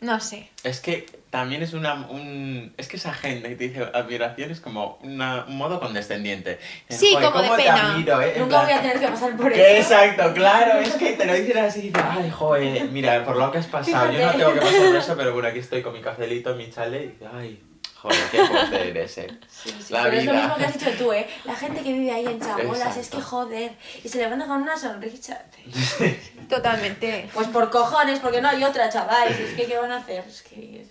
[0.03, 0.49] No sé.
[0.65, 1.95] Es que también es una.
[2.11, 6.59] Un, es que esa gente que te dice admiración es como una, un modo condescendiente.
[6.87, 7.91] Es, Sí, "Joder, como de ¿cómo te pena.
[7.93, 8.33] admiro, eh?".
[8.37, 9.61] Nunca plan, voy a tener que pasar por eso.
[9.95, 13.51] exacto, claro, es que te lo dicen así y dices, ay, joder, mira, por lo
[13.51, 15.93] que has pasado, yo no tengo que pasar por eso, pero bueno, aquí estoy con
[15.93, 17.63] mi cafelito, mi chale, y dices, ay,
[17.95, 19.27] joder, qué fuerte eres, eh.
[19.49, 20.41] Sí, sí, La pero es lo vida.
[20.41, 21.27] mismo que has dicho tú, ¿eh?
[21.45, 23.17] La gente que vive ahí en chabolas, es Exacto.
[23.17, 23.71] que joder.
[24.03, 25.41] Y se levanta con una sonrisa.
[26.49, 27.27] Totalmente.
[27.33, 29.33] Pues por cojones, porque no hay otra, chaval.
[29.35, 30.23] Si es que, ¿qué van a hacer?
[30.27, 30.85] Es que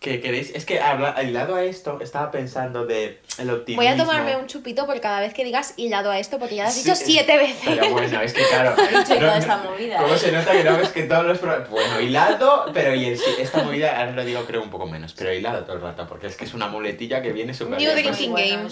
[0.00, 3.82] Que queréis, es que habla, hilado a esto, estaba pensando de el optimismo.
[3.82, 6.62] Voy a tomarme un chupito por cada vez que digas hilado a esto, porque ya
[6.62, 7.56] lo has Sí, dicho siete veces.
[7.64, 8.76] Pero bueno, es que claro.
[8.88, 10.18] dicho no- toda esta movida, ¿Cómo eh?
[10.18, 13.24] se nota que no ves que todos los pro- Bueno, hilado, pero y el- sí,
[13.40, 16.28] esta movida, ahora lo digo creo un poco menos, pero hilado todo el rato, porque
[16.28, 18.68] es que es una muletilla que viene súper New drinking game.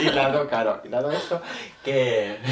[0.00, 1.42] Hilado, claro, hilado esto,
[1.84, 2.36] que...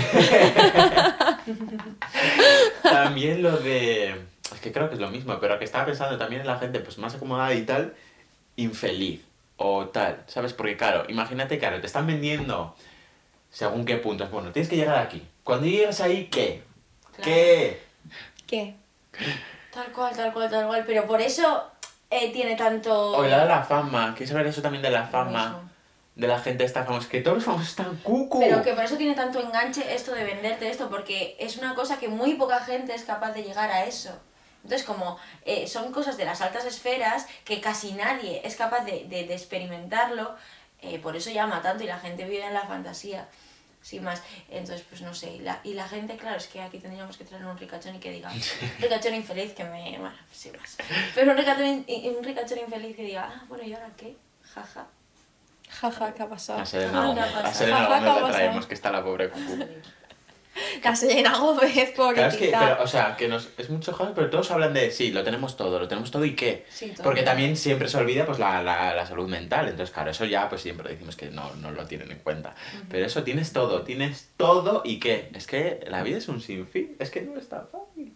[2.83, 4.17] también lo de...
[4.53, 6.81] Es que creo que es lo mismo, pero que estaba pensando también en la gente
[6.81, 7.95] pues más acomodada y tal,
[8.57, 9.23] infeliz
[9.57, 10.53] o tal, ¿sabes?
[10.53, 12.75] Porque claro, imagínate, claro, te están vendiendo
[13.51, 14.31] según qué puntos.
[14.31, 15.27] Bueno, tienes que llegar aquí.
[15.45, 16.63] Cuando llegas ahí, ¿qué?
[17.17, 17.25] Claro.
[17.25, 17.83] ¿Qué?
[18.47, 18.75] ¿Qué?
[19.73, 20.85] Tal cual, tal cual, tal cual.
[20.87, 21.65] Pero por eso
[22.11, 23.13] eh, tiene tanto.
[23.13, 25.71] O la de la fama, ¿quieres saber eso también de la fama?
[26.15, 28.41] De la gente esta famosa, que todos los famosos están cucu.
[28.41, 31.99] Pero que por eso tiene tanto enganche esto de venderte esto, porque es una cosa
[31.99, 34.19] que muy poca gente es capaz de llegar a eso.
[34.69, 39.05] Entonces, como eh, son cosas de las altas esferas que casi nadie es capaz de,
[39.09, 40.37] de- de experimentarlo,
[40.83, 43.27] eh, por eso llama tanto y la gente vive en la fantasía.
[43.81, 46.79] Sin más, entonces pues no sé, y la, y la gente, claro, es que aquí
[46.81, 48.31] tendríamos que traer un ricachón y que diga,
[48.79, 49.97] ricachón infeliz que me...
[49.99, 50.77] bueno, sin más.
[51.15, 54.17] Pero un ricachón, in- un ricachón infeliz que diga, ah, bueno, ¿y ahora qué?
[54.53, 54.87] Jaja.
[55.71, 56.61] Jaja, ¿qué ha pasado?
[56.61, 57.55] A Selena Gómez, ¿qué ha a pasado?
[57.55, 58.33] Selena Ajá, ¿qué ha Gómez la pasado?
[58.37, 59.59] traemos, que está la pobre cucu.
[60.83, 62.61] La Selena Gómez, Claro, es que, pobrecita.
[62.61, 65.57] pero, o sea, que nos, es mucho joder, pero todos hablan de, sí, lo tenemos
[65.57, 66.65] todo, lo tenemos todo y qué.
[66.69, 67.05] Sí, todo.
[67.05, 70.49] Porque también siempre se olvida pues la, la, la salud mental, entonces claro, eso ya
[70.49, 72.55] pues siempre decimos que no, no lo tienen en cuenta.
[72.89, 75.31] Pero eso tienes todo, tienes todo y qué.
[75.35, 78.15] Es que la vida es un sinfín, es que no está fácil.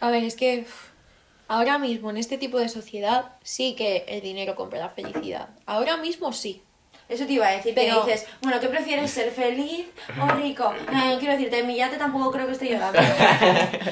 [0.00, 0.66] A ver, es que
[1.48, 5.48] ahora mismo en este tipo de sociedad sí que el dinero compra la felicidad.
[5.66, 6.62] Ahora mismo sí.
[7.08, 9.86] Eso te iba a decir, Pero- que dices, bueno, ¿qué prefieres, ser feliz
[10.20, 10.72] o rico?
[10.92, 12.98] Eh, quiero decirte, en mi yate tampoco creo que esté llorando.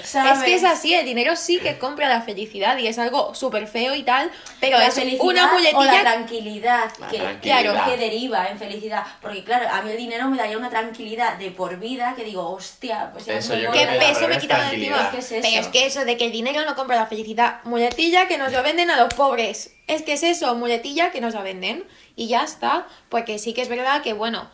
[0.04, 0.38] ¿sabes?
[0.38, 3.66] Es que es así, el dinero sí que compra la felicidad y es algo súper
[3.68, 7.62] feo y tal, pero la es felicidad una o la muletilla tranquilidad La que, tranquilidad.
[7.62, 9.04] claro, que deriva en felicidad.
[9.22, 12.50] Porque claro, a mí el dinero me daría una tranquilidad de por vida que digo,
[12.50, 14.96] hostia, pues ya Eso me yo voy ¿Qué peso me he es quitado de encima?
[14.96, 15.10] tranquilidad.
[15.12, 15.40] ¿Qué es eso?
[15.48, 18.52] Pero es que eso de que el dinero no compra la felicidad, muletilla que nos
[18.52, 19.70] lo venden a los pobres.
[19.86, 21.84] Es que es eso, muletilla que nos la venden.
[22.16, 22.86] Y ya está.
[23.08, 24.48] Porque sí que es verdad que, bueno,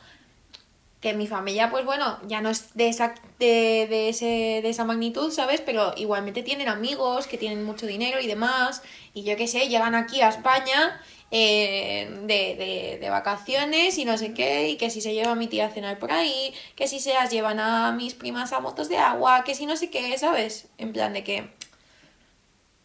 [1.00, 4.84] que mi familia, pues bueno, ya no es de esa, de, de ese, de esa
[4.84, 5.62] magnitud, ¿sabes?
[5.62, 8.82] Pero igualmente tienen amigos que tienen mucho dinero y demás.
[9.14, 11.00] Y yo qué sé, llegan aquí a España
[11.30, 15.46] eh, de, de, de vacaciones y no sé qué, y que si se lleva mi
[15.46, 18.88] tía a cenar por ahí, que si se las llevan a mis primas a motos
[18.88, 20.68] de agua, que si no sé qué, ¿sabes?
[20.76, 21.50] En plan de que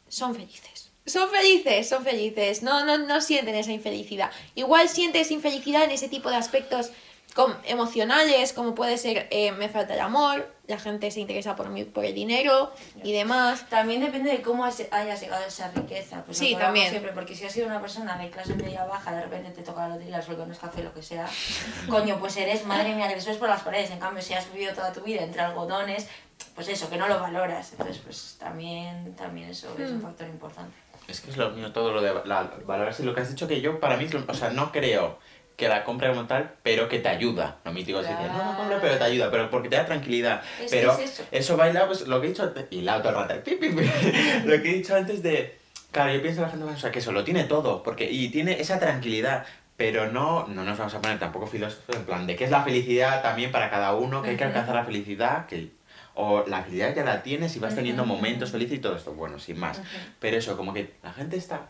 [0.07, 0.74] son felices.
[1.05, 2.63] Son felices, son felices.
[2.63, 4.31] No, no, no sienten esa infelicidad.
[4.55, 6.91] Igual sientes infelicidad en ese tipo de aspectos
[7.35, 11.69] com- emocionales, como puede ser eh, me falta el amor, la gente se interesa por
[11.69, 13.69] mí por el dinero y demás.
[13.69, 16.23] También depende de cómo has- hayas llegado a esa riqueza.
[16.25, 16.89] Pues Sí, también.
[16.89, 19.81] Siempre, porque si has sido una persona de clase media baja, de repente te toca
[19.87, 21.27] la lotería, el sueldo no es café, lo que sea.
[21.89, 23.91] Coño, pues eres, madre mía, que te por las paredes.
[23.91, 26.07] En cambio, si has vivido toda tu vida entre algodones,
[26.55, 27.71] pues eso, que no lo valoras.
[27.73, 29.95] Entonces, pues también, también eso es Hmm.
[29.95, 30.75] un factor importante.
[31.07, 33.61] Es que es lo mío todo lo de la, valorarse lo que has dicho que
[33.61, 35.19] yo para mí, es lo- o sea, no creo
[35.55, 37.57] que la compra como tal, pero que te ayuda.
[37.63, 40.41] Lo mítico es decir, no la compra, pero te ayuda, pero porque te da tranquilidad.
[40.61, 41.55] Es pero es eso.
[41.57, 43.81] baila, pues lo que he dicho antes, y la otra rata, pi, pi, pi.
[44.45, 45.57] lo que he dicho antes de,
[45.91, 48.59] claro, yo pienso la gente, o sea, que eso lo tiene todo, porque, y tiene
[48.59, 49.45] esa tranquilidad.
[49.77, 52.63] Pero no, no nos vamos a poner tampoco filósofos en plan de qué es la
[52.63, 55.67] felicidad también para cada uno, que hay que alcanzar la felicidad, que
[56.15, 59.39] o la felicidad ya la tienes y vas teniendo momentos felices y todo esto, bueno,
[59.39, 59.79] sin más.
[59.79, 59.87] Ujú.
[60.19, 61.69] Pero eso, como que la gente está.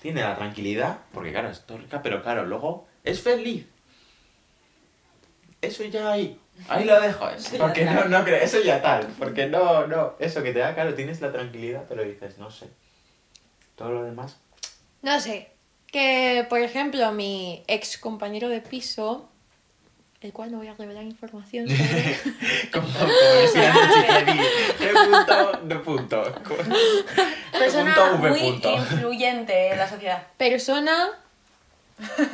[0.00, 3.66] Tiene la tranquilidad, porque claro, es rica, pero claro, luego es feliz.
[5.60, 6.40] Eso ya ahí.
[6.68, 7.28] Ahí lo dejo.
[7.28, 9.06] Eso ya Porque no, no creo, eso ya tal.
[9.18, 10.14] Porque no, no.
[10.18, 12.68] Eso que te da, claro, tienes la tranquilidad, pero dices, no sé.
[13.76, 14.38] Todo lo demás.
[15.02, 15.50] No sé,
[15.88, 19.28] que por ejemplo mi ex compañero de piso,
[20.22, 22.20] el cual no voy a revelar información sobre,
[22.72, 23.74] Como, decía
[24.78, 26.24] G punto, de punto.
[27.52, 28.74] Persona punto, V muy punto.
[28.74, 30.26] influyente en la sociedad.
[30.36, 31.10] persona,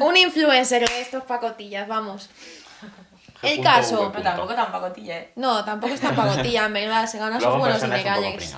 [0.01, 2.28] un influencer de estos pacotillas, vamos.
[3.41, 4.11] El Punto, caso.
[4.12, 5.32] Pero tampoco tan pacotilla, ¿eh?
[5.36, 8.57] No, tampoco está pagotilla, en verdad, se gana sus buenos dinerales.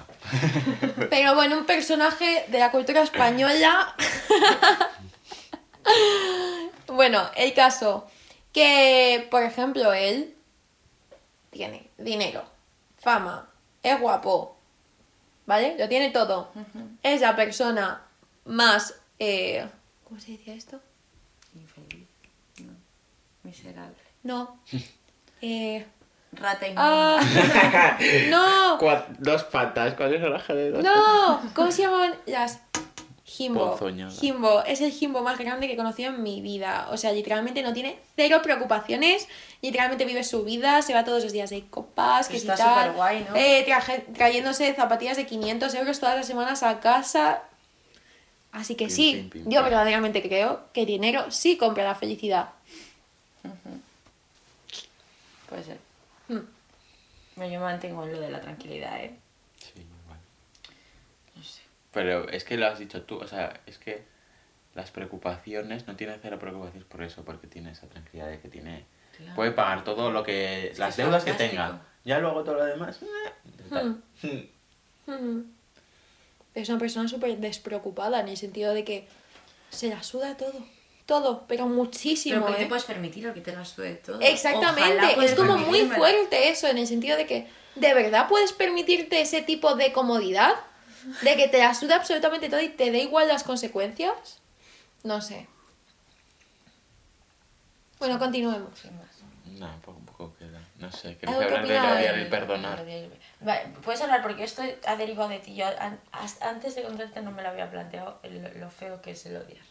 [1.11, 3.95] Pero bueno, un personaje de la cultura española.
[6.87, 8.07] bueno, el caso.
[8.53, 10.35] Que, por ejemplo, él
[11.51, 12.45] tiene dinero,
[12.99, 13.49] fama,
[13.83, 14.57] es guapo,
[15.47, 15.77] ¿vale?
[15.79, 16.51] Lo tiene todo.
[17.03, 18.03] Es la persona
[18.45, 18.95] más...
[19.19, 19.69] eh,
[20.05, 20.81] ¿Cómo se dice esto?
[21.55, 22.07] Infeliz.
[22.59, 22.73] No.
[23.45, 23.97] Miserable.
[24.23, 24.59] No.
[25.43, 25.87] Eh,
[26.33, 27.19] Rata inmunda.
[27.19, 27.99] ah,
[28.29, 28.77] no.
[29.19, 32.61] Dos patas, ¿cuál es el eje de dos No, ¿cómo se llaman las
[33.31, 33.71] Jimbo?
[33.71, 34.11] Ponzoñada.
[34.11, 36.89] Jimbo es el Jimbo más grande que he conocido en mi vida.
[36.91, 39.29] O sea, literalmente no tiene cero preocupaciones.
[39.63, 42.75] Literalmente vive su vida, se va todos los días de copas, que Está si tal.
[42.89, 43.37] superguay, ¿no?
[43.37, 47.43] Eh, traje- trayéndose zapatillas de 500 euros todas las semanas a casa.
[48.53, 52.49] Así que Pim, sí, pim, pim, yo verdaderamente creo que dinero sí compra la felicidad.
[55.49, 55.79] Puede ser.
[56.29, 56.39] Hmm.
[57.37, 59.15] Yo me mantengo en lo de la tranquilidad, ¿eh?
[59.59, 60.19] Sí, igual.
[61.37, 61.61] No sé.
[61.93, 64.05] Pero es que lo has dicho tú, o sea, es que
[64.75, 68.85] las preocupaciones, no tiene cero preocupaciones por eso, porque tiene esa tranquilidad de que tiene...
[69.17, 69.35] Claro.
[69.35, 70.69] Puede pagar todo lo que...
[70.69, 71.83] Es las deudas que tenga.
[72.05, 73.01] Ya luego todo lo demás...
[73.03, 73.33] eh,
[73.69, 74.03] tal.
[75.07, 75.41] Mm.
[76.55, 79.07] Es una persona súper despreocupada en el sentido de que
[79.71, 80.65] se la suda todo.
[81.07, 82.45] Todo, pero muchísimo.
[82.45, 82.65] Pero que ¿eh?
[82.65, 84.21] te puedes permitir lo que te lo sube todo.
[84.21, 89.21] Exactamente, es como muy fuerte eso, en el sentido de que de verdad puedes permitirte
[89.21, 90.55] ese tipo de comodidad,
[91.23, 94.41] de que te la suda absolutamente todo y te da igual las consecuencias.
[95.03, 95.47] No sé.
[97.99, 98.79] Bueno, continuemos.
[98.79, 99.07] Sin más.
[99.59, 100.61] No, un poco, un poco queda.
[100.79, 102.85] No sé, ¿queréis Algo que hablar de odiar el- y perdonar?
[103.41, 105.55] Vale, puedes hablar porque esto ha derivado de ti.
[105.55, 106.01] Yo an-
[106.41, 109.65] antes de contarte no me lo había planteado el- lo feo que es el odiar.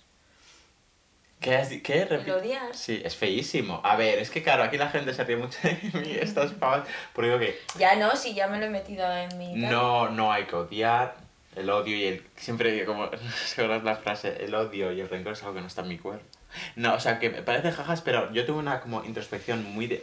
[1.39, 2.01] ¿Qué has ¿Qué?
[2.01, 2.75] El odiar.
[2.75, 3.79] Sí, es feísimo.
[3.85, 6.85] A ver, es que claro, aquí la gente se ríe mucho de mí, estas pavas,
[7.13, 9.53] porque digo que Ya no, si ya me lo he metido en mi...
[9.61, 9.71] tal.
[9.71, 11.15] no, no hay que odiar.
[11.55, 12.23] El odio y el...
[12.35, 13.09] Siempre digo como...
[13.57, 14.43] ¿Recuerdas la frase?
[14.43, 16.23] El odio y el rencor es algo que no está en mi cuerpo.
[16.75, 20.01] No, o sea, que me parece jajas, pero yo tuve una como introspección muy de...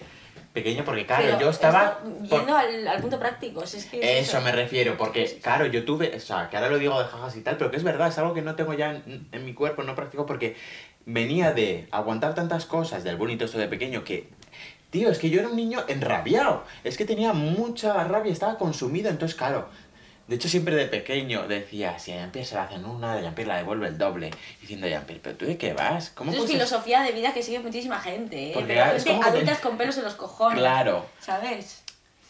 [0.52, 1.98] pequeña porque claro, Pero yo estaba...
[2.28, 3.98] por- Yendo al, al punto práctico, si es que...
[4.20, 7.06] es Eso me refiero, porque claro, yo tuve, o sea, que ahora lo digo de
[7.08, 9.44] jajas y tal, pero que es verdad, es algo que no tengo ya en, en
[9.44, 10.56] mi cuerpo, no practico porque
[11.04, 14.28] venía de aguantar tantas cosas del bonito esto de pequeño que,
[14.90, 19.10] tío, es que yo era un niño enrabiado, es que tenía mucha rabia, estaba consumido,
[19.10, 19.68] entonces claro,
[20.26, 23.48] de hecho siempre de pequeño decía, si a Jean-Pierre se la hacen una, de Jean-Pierre
[23.48, 27.02] la devuelve el doble, diciendo Jean-Pierre, pero tú de qué vas, ¿cómo Eso es filosofía
[27.02, 28.52] de vida que sigue muchísima gente, ¿eh?
[28.54, 30.58] Porque Pero es gente que te- adultas con pelos en los cojones.
[30.58, 31.06] Claro.
[31.20, 31.82] ¿Sabes?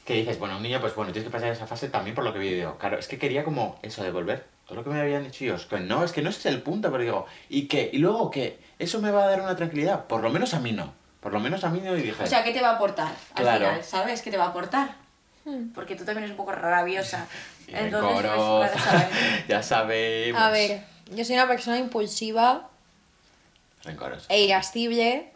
[0.05, 2.33] que dices, bueno, un niño, pues bueno, tienes que pasar esa fase también por lo
[2.33, 5.27] que vi digo, claro, es que quería como eso, devolver todo lo que me habían
[5.27, 5.67] hecho ellos.
[5.67, 7.91] Que no, es que no ese es el punto, pero digo, ¿y qué?
[7.93, 8.61] ¿Y luego qué?
[8.79, 10.05] ¿Eso me va a dar una tranquilidad?
[10.07, 10.93] Por lo menos a mí no.
[11.19, 13.13] Por lo menos a mí no, y dije, O sea, ¿qué te va a aportar
[13.35, 13.67] al Claro.
[13.67, 13.83] final?
[13.83, 14.23] ¿Sabes?
[14.23, 14.91] ¿Qué te va a aportar?
[15.45, 15.71] Hmm.
[15.75, 17.27] Porque tú también eres un poco rabiosa.
[17.69, 19.09] y rencorosa,
[19.49, 20.41] ya sabemos.
[20.41, 22.69] A ver, yo soy una persona impulsiva
[23.85, 24.27] Rencorosa.
[24.29, 25.33] e irascible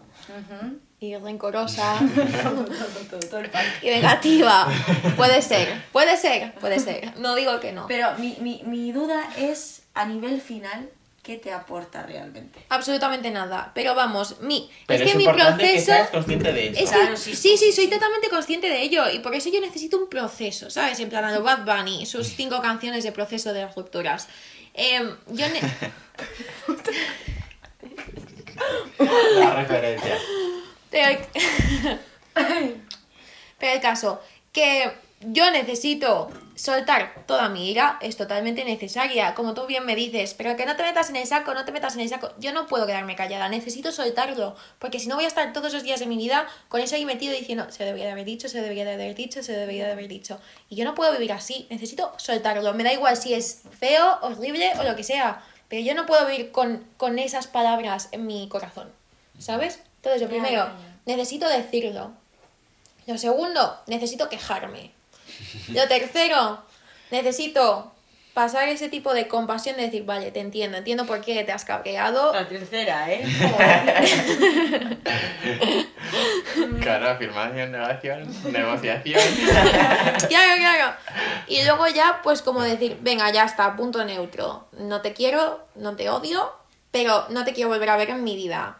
[1.00, 1.98] y rencorosa
[3.82, 4.68] y vengativa.
[5.16, 7.16] Puede ser, puede ser, puede ser.
[7.18, 7.86] No digo que no.
[7.86, 10.88] Pero mi, mi, mi duda es, a nivel final,
[11.22, 12.60] ¿qué te aporta realmente?
[12.68, 13.72] Absolutamente nada.
[13.74, 14.70] Pero vamos, mi.
[14.86, 15.92] Pero es es, que mi importante que proceso.
[15.92, 16.84] seas consciente de eso.
[16.84, 19.50] Es Claro, que, sí, sí, sí, sí, soy totalmente consciente de ello y por eso
[19.50, 20.98] yo necesito un proceso, ¿sabes?
[21.00, 24.28] En plan, a lo Bad Bunny, sus cinco canciones de proceso de las rupturas.
[24.74, 25.60] Em, yo ne-
[29.34, 30.16] La referencia.
[30.90, 31.20] Pero,
[33.58, 34.20] pero el caso,
[34.52, 34.90] que
[35.20, 36.30] yo necesito
[36.60, 40.76] soltar toda mi ira, es totalmente necesaria, como tú bien me dices, pero que no
[40.76, 42.32] te metas en el saco, no te metas en el saco.
[42.38, 45.82] Yo no puedo quedarme callada, necesito soltarlo, porque si no voy a estar todos los
[45.82, 48.60] días de mi vida con eso ahí metido diciendo, se debería de haber dicho, se
[48.60, 50.38] debería de haber dicho, se debería de haber dicho.
[50.68, 52.74] Y yo no puedo vivir así, necesito soltarlo.
[52.74, 56.26] Me da igual si es feo, horrible o lo que sea, pero yo no puedo
[56.26, 58.92] vivir con, con esas palabras en mi corazón,
[59.38, 59.80] ¿sabes?
[59.96, 60.68] Entonces, lo primero,
[61.06, 62.12] necesito decirlo.
[63.06, 64.99] Lo segundo, necesito quejarme.
[65.68, 66.62] Lo tercero,
[67.10, 67.92] necesito
[68.34, 71.64] pasar ese tipo de compasión de decir, vale, te entiendo, entiendo por qué te has
[71.64, 72.32] cabreado.
[72.32, 73.24] La tercera, ¿eh?
[76.80, 79.20] Claro, afirmación, negación, negociación.
[80.28, 80.96] Claro, claro.
[81.46, 84.68] Y luego ya, pues como decir, venga, ya está, punto neutro.
[84.72, 86.52] No te quiero, no te odio,
[86.90, 88.78] pero no te quiero volver a ver en mi vida.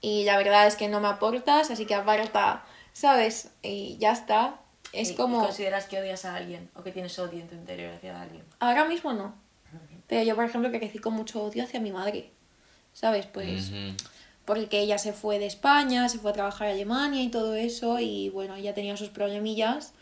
[0.00, 3.50] Y la verdad es que no me aportas, así que aparta, ¿sabes?
[3.62, 4.54] Y ya está.
[4.92, 5.44] Es ¿Y- como...
[5.44, 8.42] ¿Consideras que odias a alguien o que tienes odio en tu interior hacia alguien?
[8.60, 9.34] Ahora mismo no.
[10.06, 12.30] Pero yo, por ejemplo, que crecí con mucho odio hacia mi madre.
[12.94, 13.26] ¿Sabes?
[13.26, 13.94] Pues, Ujú.
[14.44, 18.00] porque ella se fue de España, se fue a trabajar a Alemania y todo eso,
[18.00, 19.92] y bueno, ella tenía sus problemillas.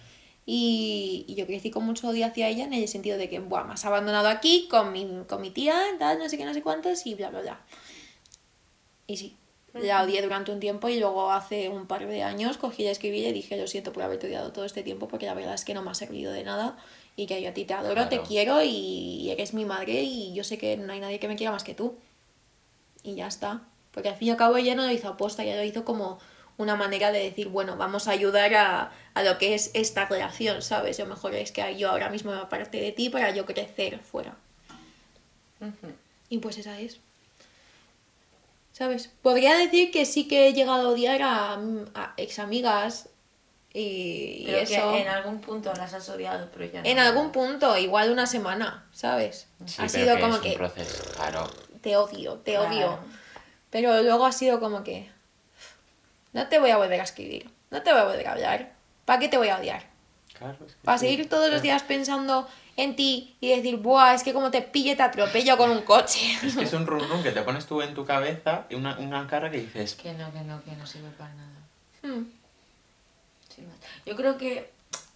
[0.49, 3.65] Y, y yo crecí con mucho odio hacia ella en el sentido de que, Buah,
[3.65, 6.63] me has abandonado aquí con mi, con mi tía, tal, no sé qué, no sé
[6.63, 7.61] cuántos, y bla, bla, bla.
[9.09, 9.37] Y sí,
[9.83, 13.25] la odié durante un tiempo y luego hace un par de años cogí y escribí
[13.27, 15.75] y dije, lo siento por haberte odiado todo este tiempo porque la verdad es que
[15.75, 16.77] no me ha servido de nada
[17.17, 18.25] y que yo a ti te adoro, te Claro.
[18.29, 21.51] quiero y eres mi madre y yo sé que no hay nadie que me quiera
[21.53, 21.97] más que tú.
[23.03, 23.63] Y ya está.
[23.93, 26.19] Porque al fin y al cabo ella no lo hizo aposta, ella lo hizo como
[26.59, 30.61] una manera de decir, bueno, vamos a ayudar a, a lo que es esta relación,
[30.63, 30.99] ¿sabes?
[30.99, 34.37] Lo mejor es que yo ahora mismo me aparte de ti para yo crecer fuera.
[36.29, 36.99] Y pues esa es.
[38.77, 39.09] ¿Sabes?
[39.23, 41.55] Podría decir que sí que he llegado a odiar a,
[41.95, 43.09] a ex amigas
[43.73, 44.93] y, y Pero eso.
[44.93, 46.87] que en algún punto las has odiado, pero ya no.
[46.89, 49.49] En algún punto, igual una semana, ¿sabes?
[49.65, 51.51] Sí, ha pero sido que como es que un proceso, claro.
[51.81, 52.69] te odio, te Claro.
[52.69, 52.99] odio.
[53.71, 55.11] Pero luego ha sido como que
[56.35, 58.75] no te voy a volver a escribir, no te voy a volver a hablar.
[59.07, 59.85] ¿Para qué te voy a odiar?
[60.35, 62.47] Claro, es que Para sí, seguir todos los días pensando
[62.77, 66.21] en ti y decir, buah, es que como te pille te atropello con un coche.
[66.43, 68.99] Es que es un rum rum que te pones tú en tu cabeza y una,
[68.99, 71.51] una cara que dices, Que no, que no, que no sirve para nada.
[72.03, 72.25] Hmm.
[73.49, 73.77] Sin más.
[74.05, 74.71] Yo creo que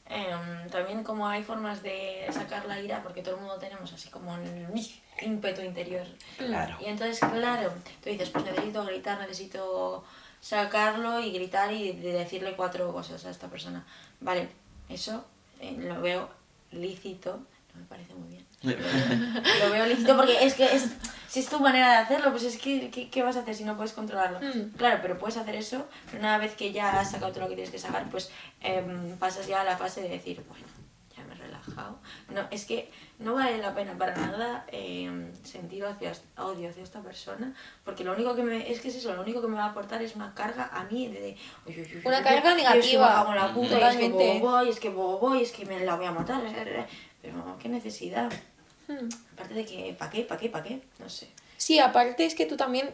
[0.07, 4.09] em, también como hay formas de sacar la ira, porque todo el mundo tenemos así
[4.09, 4.73] como un
[5.21, 6.07] ímpetu interior.
[6.39, 6.77] Claro.
[6.81, 10.03] Y entonces, claro, tú dices, pues necesito gritar, necesito
[10.41, 13.85] sacarlo y gritar y de- decirle cuatro cosas a esta persona.
[14.21, 14.49] Vale,
[14.89, 15.25] eso
[15.61, 16.31] eh, lo veo
[16.73, 18.47] lícito, no me parece muy bien.
[18.63, 20.91] Lo veo lícito porque es que es,
[21.29, 23.65] si es tu manera de hacerlo, pues es que, ¿qué, qué vas a hacer si
[23.65, 24.41] no puedes controlarlo?
[24.41, 24.71] Mm.
[24.77, 27.55] Claro, pero puedes hacer eso, pero una vez que ya has sacado todo lo que
[27.55, 30.65] tienes que sacar, pues em, pasas ya a la fase de decir, bueno,
[31.65, 31.99] relajado.
[32.29, 37.01] No, es que no vale la pena para nada em, sentir hacia, odio hacia esta
[37.01, 37.55] persona,
[37.85, 39.71] porque lo único que me, es que es eso, lo único que me va a
[39.71, 41.21] aportar es una carga a mí de...
[41.21, 41.37] de
[41.67, 44.69] uy, uy, uy, Una carga negativa, cago en la puta, y es que bobo, y
[44.69, 46.41] es que bobo, y es que me la voy a matar.
[47.23, 48.31] Pero qué necesidad.
[48.89, 49.09] Hmm.
[49.35, 50.23] Aparte de que, ¿para qué?
[50.25, 50.49] ¿Para qué?
[50.49, 50.83] ¿Para qué?
[50.99, 51.29] No sé.
[51.57, 52.91] Sí, aparte es que tú también,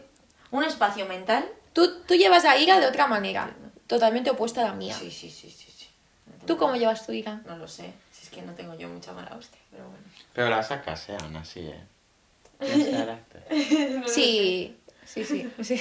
[0.51, 1.47] Un espacio mental.
[1.73, 3.55] tú, tú llevas la ira de otra manera,
[3.87, 4.93] totalmente opuesta a la mía.
[4.93, 5.71] Sí, sí, sí, sí.
[5.75, 5.87] sí.
[6.25, 7.41] No tengo- ¿Tú cómo llevas tu ira?
[7.45, 7.93] No lo sé.
[8.27, 10.03] Es que no tengo yo mucha mala hostia, pero bueno.
[10.33, 11.81] pero la sacas, eh, aún así, eh.
[14.07, 14.75] Sí,
[15.05, 15.77] sí, sí, sí,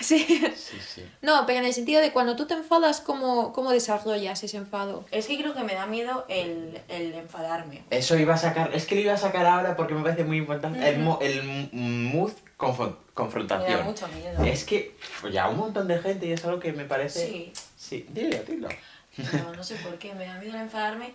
[0.00, 0.46] sí.
[0.80, 1.06] Sí.
[1.22, 5.04] No, pero en el sentido de cuando tú te enfadas, ¿cómo, cómo desarrollas ese enfado?
[5.10, 7.82] Es que creo que me da miedo el, el enfadarme.
[7.90, 10.36] Eso iba a sacar, es que lo iba a sacar ahora porque me parece muy
[10.36, 10.88] importante.
[10.88, 13.84] El, mo- el mood confron- Me da confrontación.
[13.84, 14.44] mucho miedo.
[14.44, 14.94] Es que
[15.32, 17.26] ya un montón de gente y es algo que me parece...
[17.26, 17.52] Sí.
[17.76, 18.68] Sí, dilo, dilo.
[19.16, 21.12] No, no sé por qué, me da miedo el enfadarme.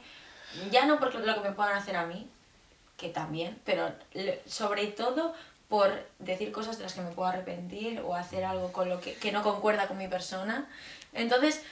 [0.71, 2.29] Ya no porque lo que me puedan hacer a mí,
[2.97, 3.91] que también, pero
[4.47, 5.33] sobre todo
[5.67, 9.13] por decir cosas de las que me puedo arrepentir o hacer algo con lo que,
[9.13, 10.67] que no concuerda con mi persona.
[11.13, 11.63] Entonces,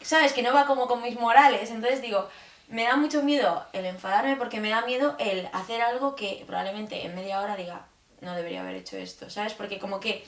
[0.00, 0.32] ¿sabes?
[0.32, 1.70] Que no va como con mis morales.
[1.70, 2.28] Entonces digo,
[2.68, 7.04] me da mucho miedo el enfadarme porque me da miedo el hacer algo que probablemente
[7.04, 7.86] en media hora diga,
[8.20, 9.54] no debería haber hecho esto, ¿sabes?
[9.54, 10.24] Porque como que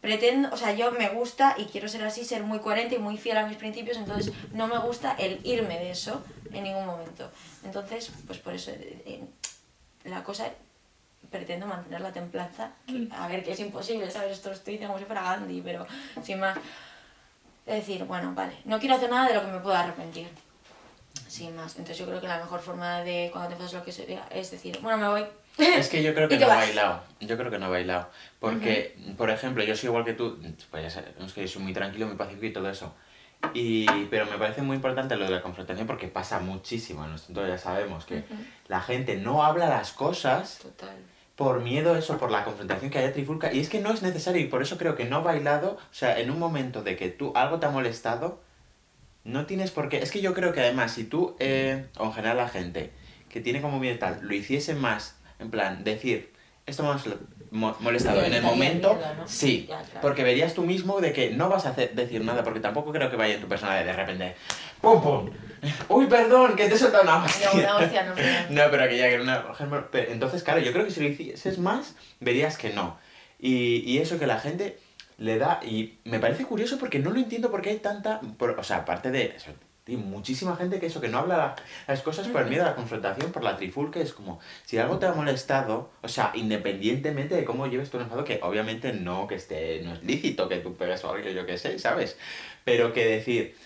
[0.00, 3.16] pretendo, o sea, yo me gusta y quiero ser así, ser muy coherente y muy
[3.16, 6.22] fiel a mis principios, entonces no me gusta el irme de eso
[6.54, 7.30] en ningún momento.
[7.64, 9.24] Entonces, pues por eso eh, eh,
[10.04, 10.50] la cosa
[11.30, 14.32] pretendo mantener la templanza, que, a ver, que es imposible, ¿sabes?
[14.32, 15.86] Esto lo estoy diciendo como si fuera Gandhi, pero
[16.22, 16.56] sin más.
[17.66, 20.28] Es decir, bueno, vale, no quiero hacer nada de lo que me pueda arrepentir.
[21.26, 21.72] Sin más.
[21.76, 24.50] Entonces yo creo que la mejor forma de cuando te pasa lo que sería es
[24.50, 25.24] decir, bueno, me voy.
[25.58, 27.02] Es que yo creo que ¿Y qué no he bailado.
[27.20, 28.10] Yo creo que no he bailado.
[28.38, 30.38] Porque, por ejemplo, yo soy igual que tú.
[30.70, 32.94] Pues ya sabes, es que yo soy muy tranquilo, muy pacífico y todo eso.
[33.52, 37.48] Y, pero me parece muy importante lo de la confrontación porque pasa muchísimo entorno.
[37.48, 38.24] Ya sabemos que
[38.68, 40.96] la gente no habla las cosas Total.
[41.36, 43.52] por miedo a eso, por la confrontación que haya trifulca.
[43.52, 46.18] Y es que no es necesario y por eso creo que no bailado, o sea,
[46.18, 48.40] en un momento de que tú algo te ha molestado,
[49.24, 50.02] no tienes por qué.
[50.02, 52.92] Es que yo creo que además, si tú, eh, o en general la gente
[53.28, 56.33] que tiene como miedo tal, lo hiciese más, en plan, decir,
[56.66, 56.98] esto me ha
[57.50, 59.28] mo- molestado en el momento, miedo, ¿no?
[59.28, 60.00] sí, Ya, claro.
[60.00, 63.10] porque verías tú mismo de que no vas a hacer, decir nada, porque tampoco creo
[63.10, 64.34] que vaya en tu persona de, de repente,
[64.80, 65.30] ¡pum, pum!
[65.88, 67.48] ¡Uy, perdón, que te he soltado una hostia!
[67.52, 68.14] No, una hostia no.
[68.50, 69.44] No, pero que ya que era una...
[69.92, 72.98] Entonces, claro, yo creo que si lo hicieses más, verías que no.
[73.38, 74.78] Y, y eso que la gente
[75.18, 75.60] le da...
[75.64, 78.20] Y me parece curioso porque no lo entiendo porque hay tanta...
[78.38, 79.34] por- o sea, aparte de...
[79.36, 79.52] eso,
[79.86, 81.54] hay muchísima gente que eso, que no habla la-
[81.86, 84.98] las cosas por el miedo a la confrontación, por la trifulca, es como, si algo
[84.98, 89.34] te ha molestado, o sea, independientemente de cómo lleves tu enfado, que obviamente no, que
[89.34, 92.16] esté, no es lícito que tú pegues o algo, yo que sé, ¿sabes?
[92.64, 93.56] Pero que decir,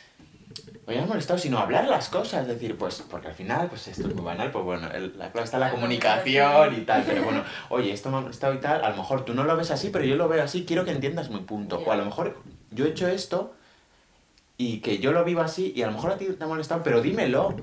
[0.86, 4.14] Oye, has molestado, sino hablar las cosas, decir, pues, porque al final, pues esto es
[4.14, 7.92] muy banal, pues bueno, el- la clave está La comunicación y tal, pero bueno, oye,
[7.92, 10.06] esto me ha molestado y tal, a lo mejor tú no lo ves así, pero
[10.06, 12.38] yo lo veo así, quiero que entiendas mi punto, o a lo mejor
[12.70, 13.54] yo he hecho esto
[14.58, 16.82] y que yo lo vivo así y a lo mejor a ti te ha molestado,
[16.82, 17.54] pero dímelo.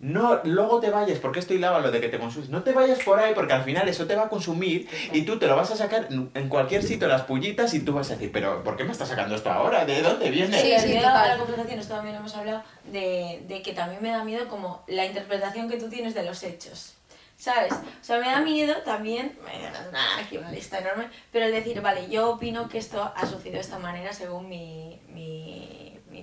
[0.00, 2.50] No, luego te vayas, porque esto hilaba lo de que te consumes.
[2.50, 5.38] No te vayas por ahí, porque al final eso te va a consumir y tú
[5.38, 8.30] te lo vas a sacar en cualquier sitio, las pullitas, y tú vas a decir,
[8.30, 9.86] pero ¿por qué me estás sacando esto ahora?
[9.86, 10.60] ¿De dónde viene?
[10.60, 11.16] Sí, sí, total.
[11.16, 12.62] a la conversación, esto también hemos hablado,
[12.92, 16.42] de, de que también me da miedo como la interpretación que tú tienes de los
[16.42, 16.94] hechos.
[17.36, 17.72] ¿Sabes?
[17.72, 21.52] O sea, me da miedo también, me da una- aquí una lista enorme, pero el
[21.52, 25.73] decir, vale, yo opino que esto ha sucedido de esta manera según mi, mi,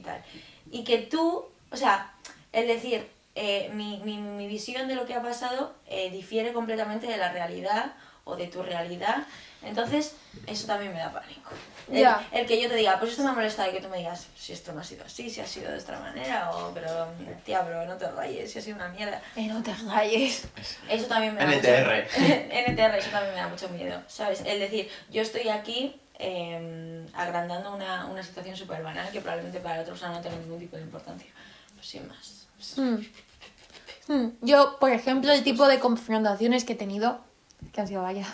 [0.01, 0.23] mi tal.
[0.71, 2.13] Y que tú, o sea,
[2.51, 7.07] el decir, eh, mi, mi, mi visión de lo que ha pasado eh, difiere completamente
[7.07, 7.93] de la realidad
[8.23, 9.23] o de tu realidad.
[9.63, 10.15] Entonces,
[10.47, 11.51] eso también me da pánico.
[11.91, 12.27] El, Ya.
[12.31, 14.27] el que yo te diga, pues esto me ha molestado y que tú me digas,
[14.35, 17.07] si esto no ha sido así, si ha sido de esta manera, o pero
[17.45, 19.21] tía, bro, no te rayes, si ha sido una mierda.
[19.35, 20.47] Eh, no te rayes.
[20.89, 22.07] Eso también me da NTR.
[22.19, 24.41] mucho NTR, eso también me da mucho miedo, ¿sabes?
[24.45, 29.81] El decir, yo estoy aquí eh, agrandando una, una situación súper banal que probablemente para
[29.81, 31.27] otra persona no tenga ningún tipo de importancia.
[31.75, 32.47] Pues sin más.
[32.77, 34.13] Mm.
[34.13, 34.31] Mm.
[34.41, 37.19] Yo, por ejemplo, el tipo de confrontaciones que he tenido,
[37.73, 38.27] que han sido varias,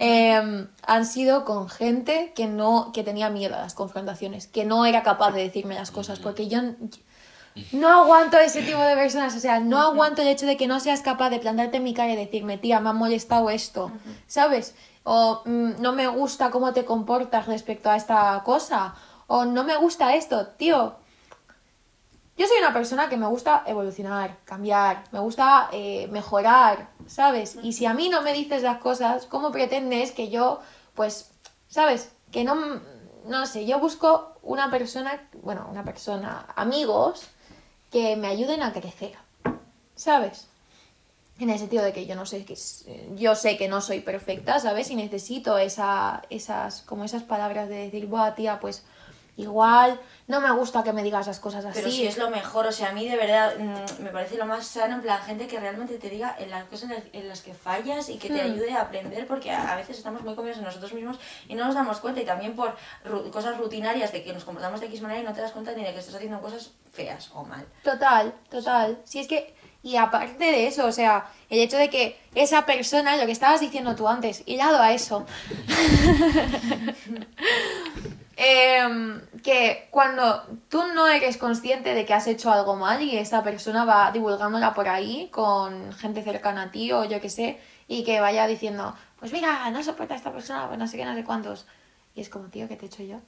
[0.00, 4.84] eh, han sido con gente que no que tenía miedo a las confrontaciones, que no
[4.84, 6.60] era capaz de decirme las cosas, porque yo
[7.72, 10.80] no aguanto ese tipo de personas, o sea, no aguanto el hecho de que no
[10.80, 13.92] seas capaz de plantarte en mi cara y decirme, tía, me ha molestado esto,
[14.26, 14.74] ¿sabes?
[15.04, 18.94] O "Mm, no me gusta cómo te comportas respecto a esta cosa,
[19.26, 20.94] o no me gusta esto, tío,
[22.36, 27.56] yo soy una persona que me gusta evolucionar, cambiar, me gusta eh, mejorar, ¿sabes?
[27.62, 30.60] Y si a mí no me dices las cosas, ¿cómo pretendes que yo,
[30.94, 31.30] pues,
[31.68, 32.10] ¿sabes?
[32.30, 32.54] Que no,
[33.26, 37.28] no sé, yo busco una persona, bueno, una persona, amigos,
[37.90, 39.12] que me ayuden a crecer,
[39.94, 40.48] ¿sabes?
[41.42, 42.84] En el sentido de que yo no sé que s-
[43.16, 44.90] yo sé que no soy perfecta, ¿sabes?
[44.90, 48.84] Y necesito esa, esas, como esas palabras de decir, buah, tía, pues
[49.36, 51.80] igual no me gusta que me digas las cosas así.
[51.80, 54.46] Pero si es lo mejor, o sea, a mí de verdad mm, me parece lo
[54.46, 57.54] más sano, en plan, gente que realmente te diga en las cosas en las- que
[57.54, 58.52] fallas y que te Hmm.
[58.52, 61.18] ayude a aprender, porque a a veces estamos muy comidos en nosotros mismos
[61.48, 64.80] y no nos damos cuenta, y también por ru- cosas rutinarias de que nos comportamos
[64.80, 67.30] de X manera y no te das cuenta ni de que estás haciendo cosas feas
[67.34, 67.66] o mal.
[67.82, 69.00] Total, total.
[69.04, 73.16] Si es que, y aparte de eso, o sea, el hecho de que esa persona,
[73.16, 75.26] lo que estabas diciendo tú antes, hilado a eso,
[78.36, 83.42] em, que cuando tú no eres consciente de que has hecho algo mal y esta
[83.42, 87.58] persona va divulgándola por ahí con gente cercana a ti o yo qué sé,
[87.88, 91.04] y que vaya diciendo, pues mira, no soporta a esta persona, pues no sé qué,
[91.04, 91.66] no sé cuántos.
[92.14, 93.20] Y es como, tío, ¿qué te he hecho yo?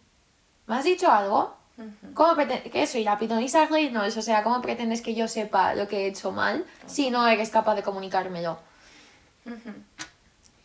[0.66, 1.56] ¿Me has dicho algo?
[2.14, 4.16] ¿Cómo pretendes que soy la pitonisa Reynolds?
[4.16, 7.50] O sea, ¿cómo pretendes que yo sepa lo que he hecho mal si no eres
[7.50, 8.58] capaz de comunicármelo?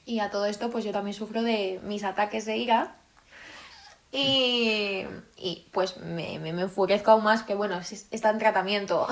[0.05, 2.95] Y a todo esto, pues yo también sufro de mis ataques de ira.
[4.11, 5.05] Y,
[5.37, 9.07] y, pues me, me, me enfurezco aún más que, bueno, es- está en tratamiento.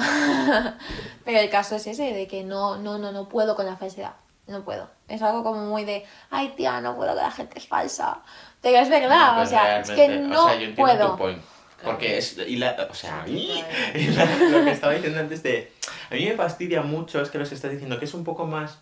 [1.26, 4.14] Pero el caso es ese, de que no, no, no, no puedo con la falsedad.
[4.48, 4.90] No puedo.
[5.08, 8.20] Es algo como muy de, ay tía, no puedo que la gente es falsa.
[8.62, 11.12] Pero es verdad, o sea, es que no o sea, yo entiendo puedo.
[11.12, 11.44] tu point.
[11.84, 12.38] Porque es.
[12.38, 13.32] Y la, o sea, claro.
[13.96, 15.72] y la- lo que estaba diciendo antes de.
[16.10, 18.46] A mí me fastidia mucho, es que lo que estás diciendo, que es un poco
[18.46, 18.80] más.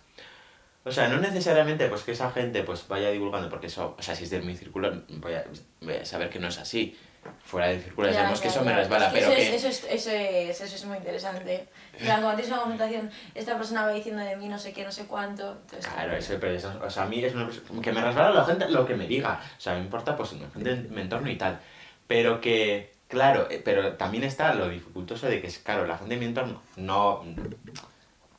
[0.84, 4.16] O sea, no necesariamente pues que esa gente pues vaya divulgando, porque eso, o sea,
[4.16, 5.44] si es de mi círculo, voy a,
[5.82, 6.96] voy a saber que no es así.
[7.44, 9.36] Fuera del círculo, ya Ya, sabemos que ya, eso me resbala, Es que pero eso,
[9.36, 9.56] que.
[9.56, 11.68] Es, eso, es, eso, es, eso es muy interesante.
[11.98, 14.92] Plan, cuando tienes una confrontación, esta persona va diciendo de mí no sé qué, no
[14.92, 15.54] sé cuánto.
[15.54, 17.50] Entonces, Claro, eso, pero eso, o sea, a mí es una
[17.82, 19.42] que me resbala la gente lo que me diga.
[19.58, 21.60] O sea, me importa pues la gente de mi entorno y tal.
[22.08, 26.28] Pero que, claro, eh, pero también está lo dificultoso de que, claro, la gente de
[26.28, 26.34] mi
[26.78, 27.24] no...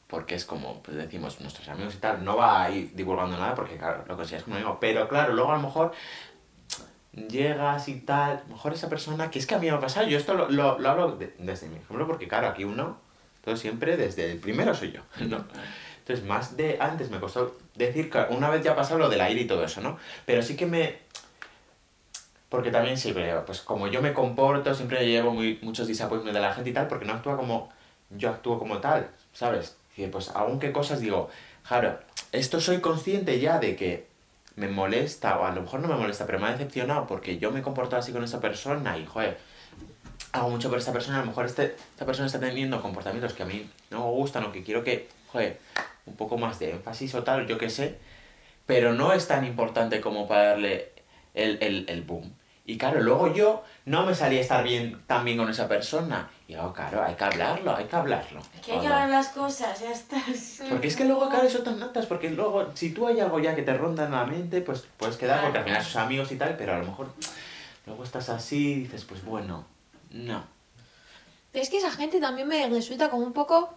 [0.06, 3.56] Porque es como, pues decimos, nuestros amigos y tal, no va a ir divulgando nada
[3.56, 4.78] porque, claro, lo consideras como amigo.
[4.80, 5.92] Pero claro, luego a lo mejor
[7.28, 10.18] llegas y tal, mejor esa persona, que es que a mí me ha pasado, yo
[10.18, 12.98] esto lo, lo, lo hablo de- desde mi ejemplo, porque claro, aquí uno,
[13.44, 15.44] todo siempre desde el primero soy yo, ¿no?
[15.98, 19.40] Entonces, más de antes me costó decir que una vez ya pasado lo del aire
[19.40, 19.98] y todo eso, ¿no?
[20.24, 20.98] Pero sí que me...
[22.48, 26.54] Porque también siempre, pues como yo me comporto, siempre llevo muy, muchos disappointments de la
[26.54, 27.70] gente y tal, porque no actúa como
[28.10, 29.76] yo actúo como tal, ¿sabes?
[29.96, 31.28] Y pues aún qué cosas digo,
[31.66, 31.98] claro,
[32.32, 34.06] esto soy consciente ya de que
[34.56, 37.50] me molesta, o a lo mejor no me molesta, pero me ha decepcionado porque yo
[37.50, 39.38] me he comportado así con esta persona y, joder,
[40.32, 43.42] hago mucho por esta persona, a lo mejor este, esta persona está teniendo comportamientos que
[43.42, 45.58] a mí no me gustan o que quiero que, joder,
[46.06, 47.98] un poco más de énfasis o tal, yo qué sé,
[48.66, 50.92] pero no es tan importante como para darle
[51.34, 52.32] el, el, el boom.
[52.68, 56.28] Y claro, luego yo no me salía a estar bien tan bien con esa persona.
[56.48, 58.40] Y digo, claro, hay que hablarlo, hay que hablarlo.
[58.40, 60.20] Es que hay que hablar las cosas, ya está.
[60.68, 63.54] Porque es que luego, claro, eso te notas, porque luego, si tú hay algo ya
[63.54, 66.36] que te ronda en la mente, pues puedes quedar, porque al final sos amigos y
[66.36, 67.12] tal, pero a lo mejor
[67.86, 69.64] luego estás así y dices, pues bueno,
[70.10, 70.44] no.
[71.52, 73.74] Pero es que esa gente también me resulta como un poco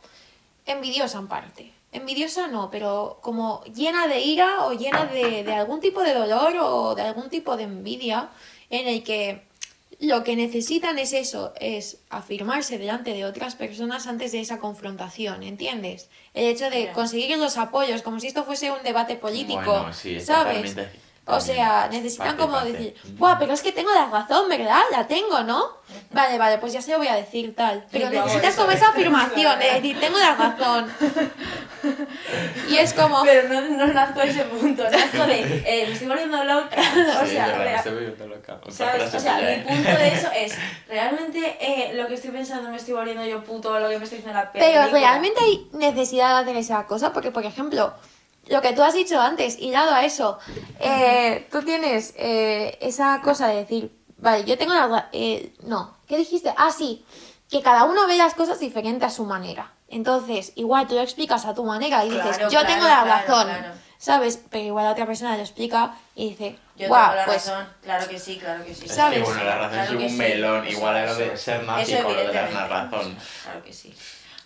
[0.66, 1.74] envidiosa en parte.
[1.92, 6.54] Envidiosa no, pero como llena de ira o llena de, de algún tipo de dolor
[6.60, 8.30] o de algún tipo de envidia
[8.70, 9.42] en el que
[10.00, 15.44] lo que necesitan es eso, es afirmarse delante de otras personas antes de esa confrontación,
[15.44, 16.10] ¿entiendes?
[16.34, 20.16] El hecho de conseguir los apoyos, como si esto fuese un debate político, Bueno, sí,
[20.16, 20.74] es ¿sabes?
[20.74, 22.72] totalmente- O sea, necesitan Parte, como parte.
[22.74, 24.82] decir, Buah, pero es que tengo la razón, ¿verdad?
[24.92, 25.78] La tengo, ¿no?
[26.12, 27.86] Vale, vale, pues ya se lo voy a decir tal.
[27.92, 30.92] Pero Sí, necesitas como esa afirmación de decir, tengo la razón.
[32.70, 36.08] Y es como, Pero no, no nazco de ese punto, nazco de, eh, me estoy
[36.08, 36.78] volviendo loca.
[37.22, 38.54] O Sí, sea, es verdad, rea- estoy volviendo loca.
[38.56, 39.10] Otra ¿Sabes?
[39.10, 39.66] frase O sea, mi ¿eh?
[39.68, 40.54] punto de eso es,
[40.88, 44.04] ¿realmente eh, lo que estoy pensando me estoy volviendo yo puto o lo que me
[44.04, 44.84] estoy diciendo la película?
[44.86, 47.94] pero realmente hay necesidad de hacer esa cosa, porque por ejemplo,
[48.50, 50.40] lo que tú has dicho antes, y dado a eso,
[50.80, 56.18] eh, tú tienes eh, esa cosa de decir, vale, yo tengo la eh, no, ¿qué
[56.18, 56.54] dijiste?
[56.58, 57.06] Ah, sí,
[57.50, 59.72] que cada uno ve las cosas diferente a su manera.
[59.88, 63.04] Entonces, igual tú lo explicas a tu manera y dices, Claro, yo claro, tengo la
[63.04, 63.74] claro, razón, claro.
[63.98, 64.40] ¿sabes?
[64.50, 67.68] Pero igual la otra persona lo explica y dice, Yo guau, tengo la pues razón,
[67.82, 68.86] claro que sí, claro que sí.
[68.86, 69.20] Es ¿sabes?
[69.20, 72.14] que bueno, la razón Claro es un melón, igual a lo de ser nazi con
[72.16, 73.18] lo de una razón.
[73.44, 73.96] Claro que sí.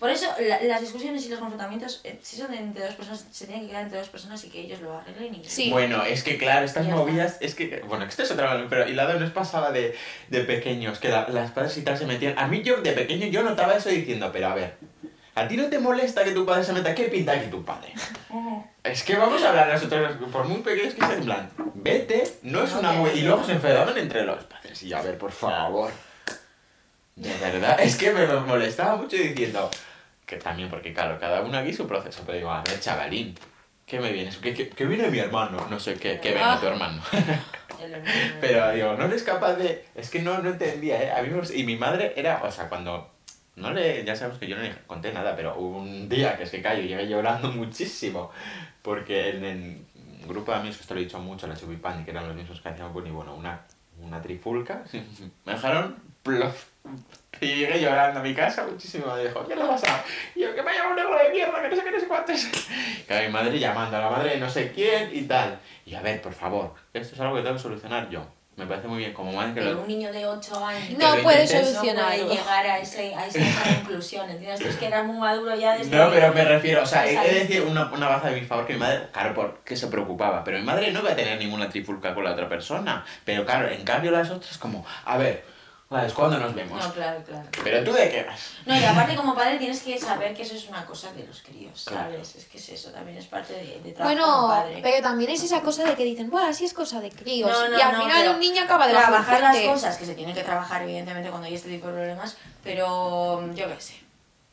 [0.03, 3.47] Por eso la- las discusiones y los confrontamientos, eh, si son entre dos personas, se
[3.47, 5.69] tienen que quedar entre dos personas y que ellos lo arreglen y Sí.
[5.71, 7.01] Bueno, es que claro, estas Ya está.
[7.01, 9.95] movidas, es que, bueno, que esto es otra pero y la de nos pasaba de,
[10.27, 13.27] de pequeños, que la- las padres y tal se metían, a mí yo de pequeño
[13.27, 14.75] yo notaba eso diciendo, pero a ver,
[15.35, 16.93] ¿a ti no te molesta que tu padre se meta?
[16.93, 17.93] ¿Qué pinta aquí tu padre?
[18.83, 22.61] Es que vamos a hablar nosotros, por muy pequeños que sean, en plan, vete, no
[22.65, 23.09] es No una muy...
[23.11, 25.91] Y luego se enfadaban entre los padres, y yo, a ver, por favor.
[27.15, 29.69] De verdad, es que me molestaba mucho diciendo,
[30.33, 33.35] que también, porque claro, cada uno aquí su proceso, pero digo, a ver, chavalín,
[33.85, 34.37] ¿qué me vienes?
[34.37, 35.65] ¿Qué, qué, qué viene mi hermano?
[35.69, 36.59] No sé qué, qué venga Ah.
[36.59, 37.01] tu hermano.
[37.81, 38.03] El- el-
[38.39, 39.85] Pero digo, no eres capaz de.
[39.95, 41.11] Es que no, no entendía, ¿eh?
[41.11, 43.11] A mí me- Y mi madre era, o sea, cuando.
[43.57, 44.05] No le.
[44.05, 46.81] Ya sabemos que yo no le conté nada, pero hubo un día que que callo
[46.81, 48.31] y llegué llorando muchísimo.
[48.81, 49.85] Porque en el
[50.27, 52.61] grupo de amigos, que esto lo he dicho mucho, la Chupipandi, que eran los mismos
[52.61, 53.61] que bueno, y bueno, una,
[53.99, 54.83] una trifulca,
[55.45, 56.65] me dejaron plof.
[57.41, 59.13] Y llegué llorando a mi casa muchísimo.
[59.15, 60.03] Me dijo, ¿qué le pasa?
[60.35, 62.07] Y yo, que me llama un negro de mierda, que no sé qué, no sé
[62.07, 62.45] cuántos.
[63.07, 65.59] Que mi madre llamando a la madre de no sé quién y tal.
[65.85, 68.25] Y a ver, por favor, esto es algo que tengo que solucionar yo.
[68.55, 69.81] Me parece muy bien, como madre que Pero lo...
[69.81, 73.39] un niño de 8 años No puede intentes, no puede llegar a, ese, a esa,
[73.77, 74.59] conclusión, ¿entiendes?
[74.59, 75.95] Tú es que eras muy maduro ya desde...
[75.95, 77.33] No, pero me refiero, o sea, he ¿sabes?
[77.33, 80.43] de decir una, una baza de mi favor que mi madre, claro, porque se preocupaba,
[80.43, 83.03] pero mi madre no iba a tener ninguna trifulca con la otra persona.
[83.25, 85.43] Pero claro, en cambio las otras como, a ver,
[85.89, 86.13] ¿sabes?
[86.13, 86.83] ¿Cuándo nos vemos?
[86.83, 87.47] No, claro, claro.
[87.63, 88.39] Pero tú de qué vas?
[88.65, 91.41] No, y aparte como padre tienes que saber que eso es una cosa de los
[91.41, 92.11] críos, Claro.
[92.11, 92.35] ¿sabes?
[92.35, 94.79] Es que es eso, también es parte de, de trabajo como Bueno, padre.
[94.81, 97.51] pero también es esa cosa de que dicen, bueno, así es cosa de críos.
[97.51, 100.15] No, no, y al no, final un niño acaba del trabajar las cosas que se
[100.15, 103.99] tienen que trabajar evidentemente cuando hay este tipo de problemas, pero yo qué sé.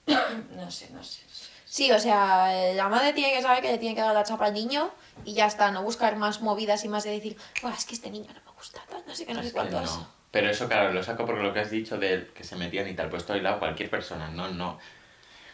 [0.57, 1.21] no sé, no sé.
[1.65, 4.47] Sí, o sea, la madre tiene que saber que le tiene que dar la chapa
[4.47, 4.91] al niño
[5.25, 8.11] y ya está, no buscar más movidas y más de decir, "Buah, es que este
[8.11, 10.01] niño no me gusta, no sé qué, no Es sé que cuántos.
[10.31, 12.95] Pero eso, claro, lo saco por lo que has dicho de que se metían y
[12.95, 14.79] tal, pues estoy lado cualquier persona, no, no.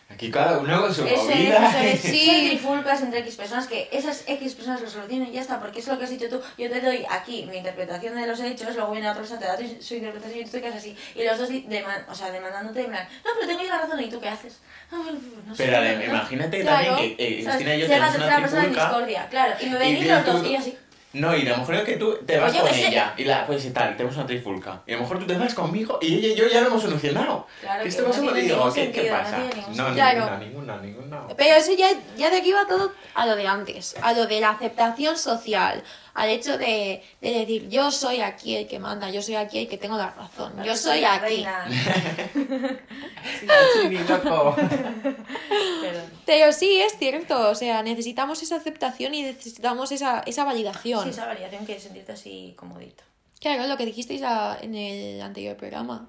[0.09, 1.68] Aquí cada uno con su Eso es, movida.
[1.68, 2.01] eso es.
[2.12, 2.47] Sí.
[2.51, 5.89] Trifulcas entre X personas que esas X personas lo solucionan y ya está, porque es
[5.89, 6.41] lo que has dicho tú.
[6.57, 9.57] Yo te doy aquí mi interpretación de los hechos, luego viene otra persona, te da
[9.57, 10.97] tu- su interpretación y tú te quedas así.
[11.16, 14.01] Y los dos deman- o sea, demandándote en plan, no, pero tengo yo la razón
[14.01, 14.61] y tú qué haces.
[14.93, 16.87] Ah, bueno, no sé, Pero no, imagínate Claro.
[16.93, 17.43] también que eh.
[17.45, 19.55] Cristina y yo tenemos tercera una persona en discordia, claro.
[19.61, 20.79] Y me venís los dos y yo así.
[21.17, 23.25] No, y a lo mejor es que tú te vas Oye, con ese- ella y
[23.25, 24.83] la y tal, tenemos una trifulca.
[24.87, 26.83] Y a lo mejor tú te vas conmigo y ella y yo ya lo hemos
[26.83, 27.47] solucionado.
[27.61, 28.21] Claro ¿Qué que esto no pasa?
[28.21, 29.37] tiene Y digo, ningún ¿qué, ¿qué sentido, no pasa?
[29.37, 30.07] tiene ningún No, sentido.
[30.12, 31.23] ninguna, ninguna, ninguna.
[31.37, 35.17] Pero eso ya, ya deriva todo a lo de antes, a lo de la aceptación
[35.17, 35.83] social,
[36.17, 39.69] al hecho de, de decir yo soy aquí el que manda, yo soy aquí el
[39.69, 41.45] que tengo la razón, yo soy aquí.
[46.27, 51.05] Pero sí, es cierto, o sea, necesitamos esa aceptación y necesitamos esa, esa validación.
[51.05, 53.05] Sí, esa variación que sentirte así comodito.
[53.41, 56.09] Claro, lo que dijisteis a- en el anterior programa,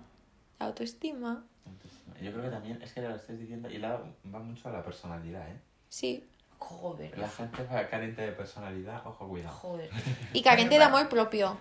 [0.59, 1.43] la autoestima,
[2.21, 3.99] Yo creo que también es que lo estáis diciendo y la
[4.33, 5.57] va mucho a la personalidad, ¿eh?
[5.89, 6.23] sí.
[6.59, 7.17] Joder.
[7.17, 9.55] La gente va carente de personalidad, ojo, cuidado.
[9.55, 9.89] Joder.
[10.33, 11.57] Y carente de amor propio.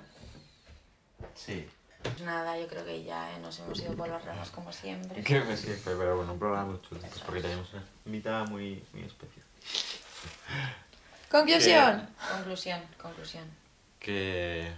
[1.35, 1.69] Sí.
[2.03, 5.23] Pues nada, yo creo que ya eh, nos hemos ido por las ramas como siempre.
[5.25, 8.45] Creo que sí fue, pero bueno, un programa muy chulo, pues porque tenemos una invitada
[8.45, 9.45] muy, muy especial.
[11.31, 12.09] Conclusión.
[12.33, 13.45] Conclusión, conclusión.
[13.99, 14.73] Que,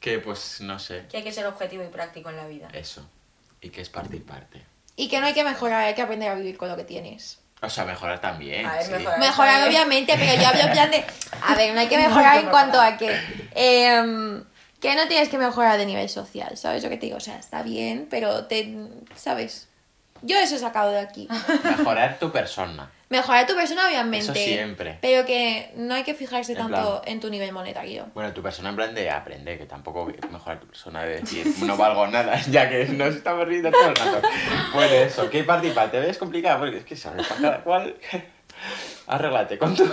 [0.00, 2.68] Que pues no sé, Que hay que ser objetivo y práctico en la vida.
[2.72, 3.08] eso.
[3.60, 4.62] Y que es parte y parte.
[4.96, 7.38] Y que no hay que mejorar, hay que aprender a vivir con lo que tienes.
[7.60, 8.66] O sea, mejorar también.
[8.66, 8.92] A ver, sí.
[8.92, 9.18] mejorar.
[9.18, 11.04] Mejorar, obviamente, pero yo hablo en plan de.
[11.42, 13.16] A ver, no hay que mejorar en cuanto a que.
[13.54, 14.44] em,
[14.80, 17.16] que no tienes que mejorar de nivel social, ¿sabes lo que te digo?
[17.18, 18.74] O sea, está bien, pero te.
[19.16, 19.67] ¿Sabes?
[20.22, 21.28] Yo eso he sacado de aquí.
[21.64, 22.90] Mejorar tu persona.
[23.10, 24.24] Mejorar tu persona, obviamente.
[24.26, 24.98] Eso siempre.
[25.00, 28.06] Pero que no hay que fijarse En tanto plan- en tu nivel monetario.
[28.14, 31.76] Bueno, tu persona en plan de aprender, que tampoco mejorar tu persona de decir no
[31.78, 34.20] valgo nada, ya que nos estamos riendo todo el rato.
[34.74, 35.98] Bueno, eso, ¿qué parte y parte?
[36.00, 36.18] ¿Ves?
[36.18, 36.58] complicado?
[36.60, 37.94] Porque es que sabes, para cada cual.
[39.06, 39.84] Arréglate con tu.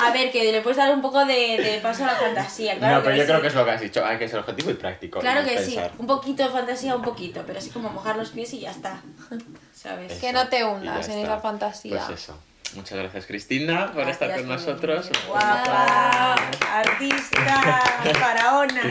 [0.00, 2.96] A ver, que le puedes dar un poco de, de paso a la fantasía, claro.
[2.96, 3.28] no, pero yo sí.
[3.28, 4.04] creo que es lo que has dicho.
[4.04, 5.20] Hay que ser objetivo y práctico.
[5.20, 5.92] Claro y que sí, pensar.
[5.98, 9.00] un poquito de fantasía, un poquito, pero así como mojar los pies y ya está.
[9.74, 10.12] ¿Sabes?
[10.12, 12.04] Eso, Que no te hundas en esa fantasía.
[12.06, 12.38] Pues eso.
[12.74, 15.10] Muchas gracias, Cristina, por estar Gracias con por nosotros.
[15.10, 15.26] venir.
[15.26, 16.34] Guapa,
[16.72, 17.82] artista,
[18.20, 18.82] faraona.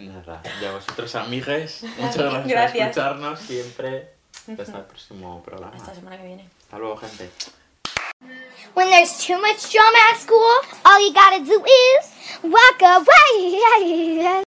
[0.00, 2.72] Nada, y a vosotros, amigues, muchas gracias, Gracias.
[2.72, 4.10] por escucharnos siempre.
[4.58, 5.74] Hasta el próximo programa.
[5.76, 6.48] Hasta la semana que viene.
[6.64, 7.30] Hasta luego, gente.
[8.74, 10.52] When there's too much drama at school,
[10.84, 14.26] all you gotta do is walk away.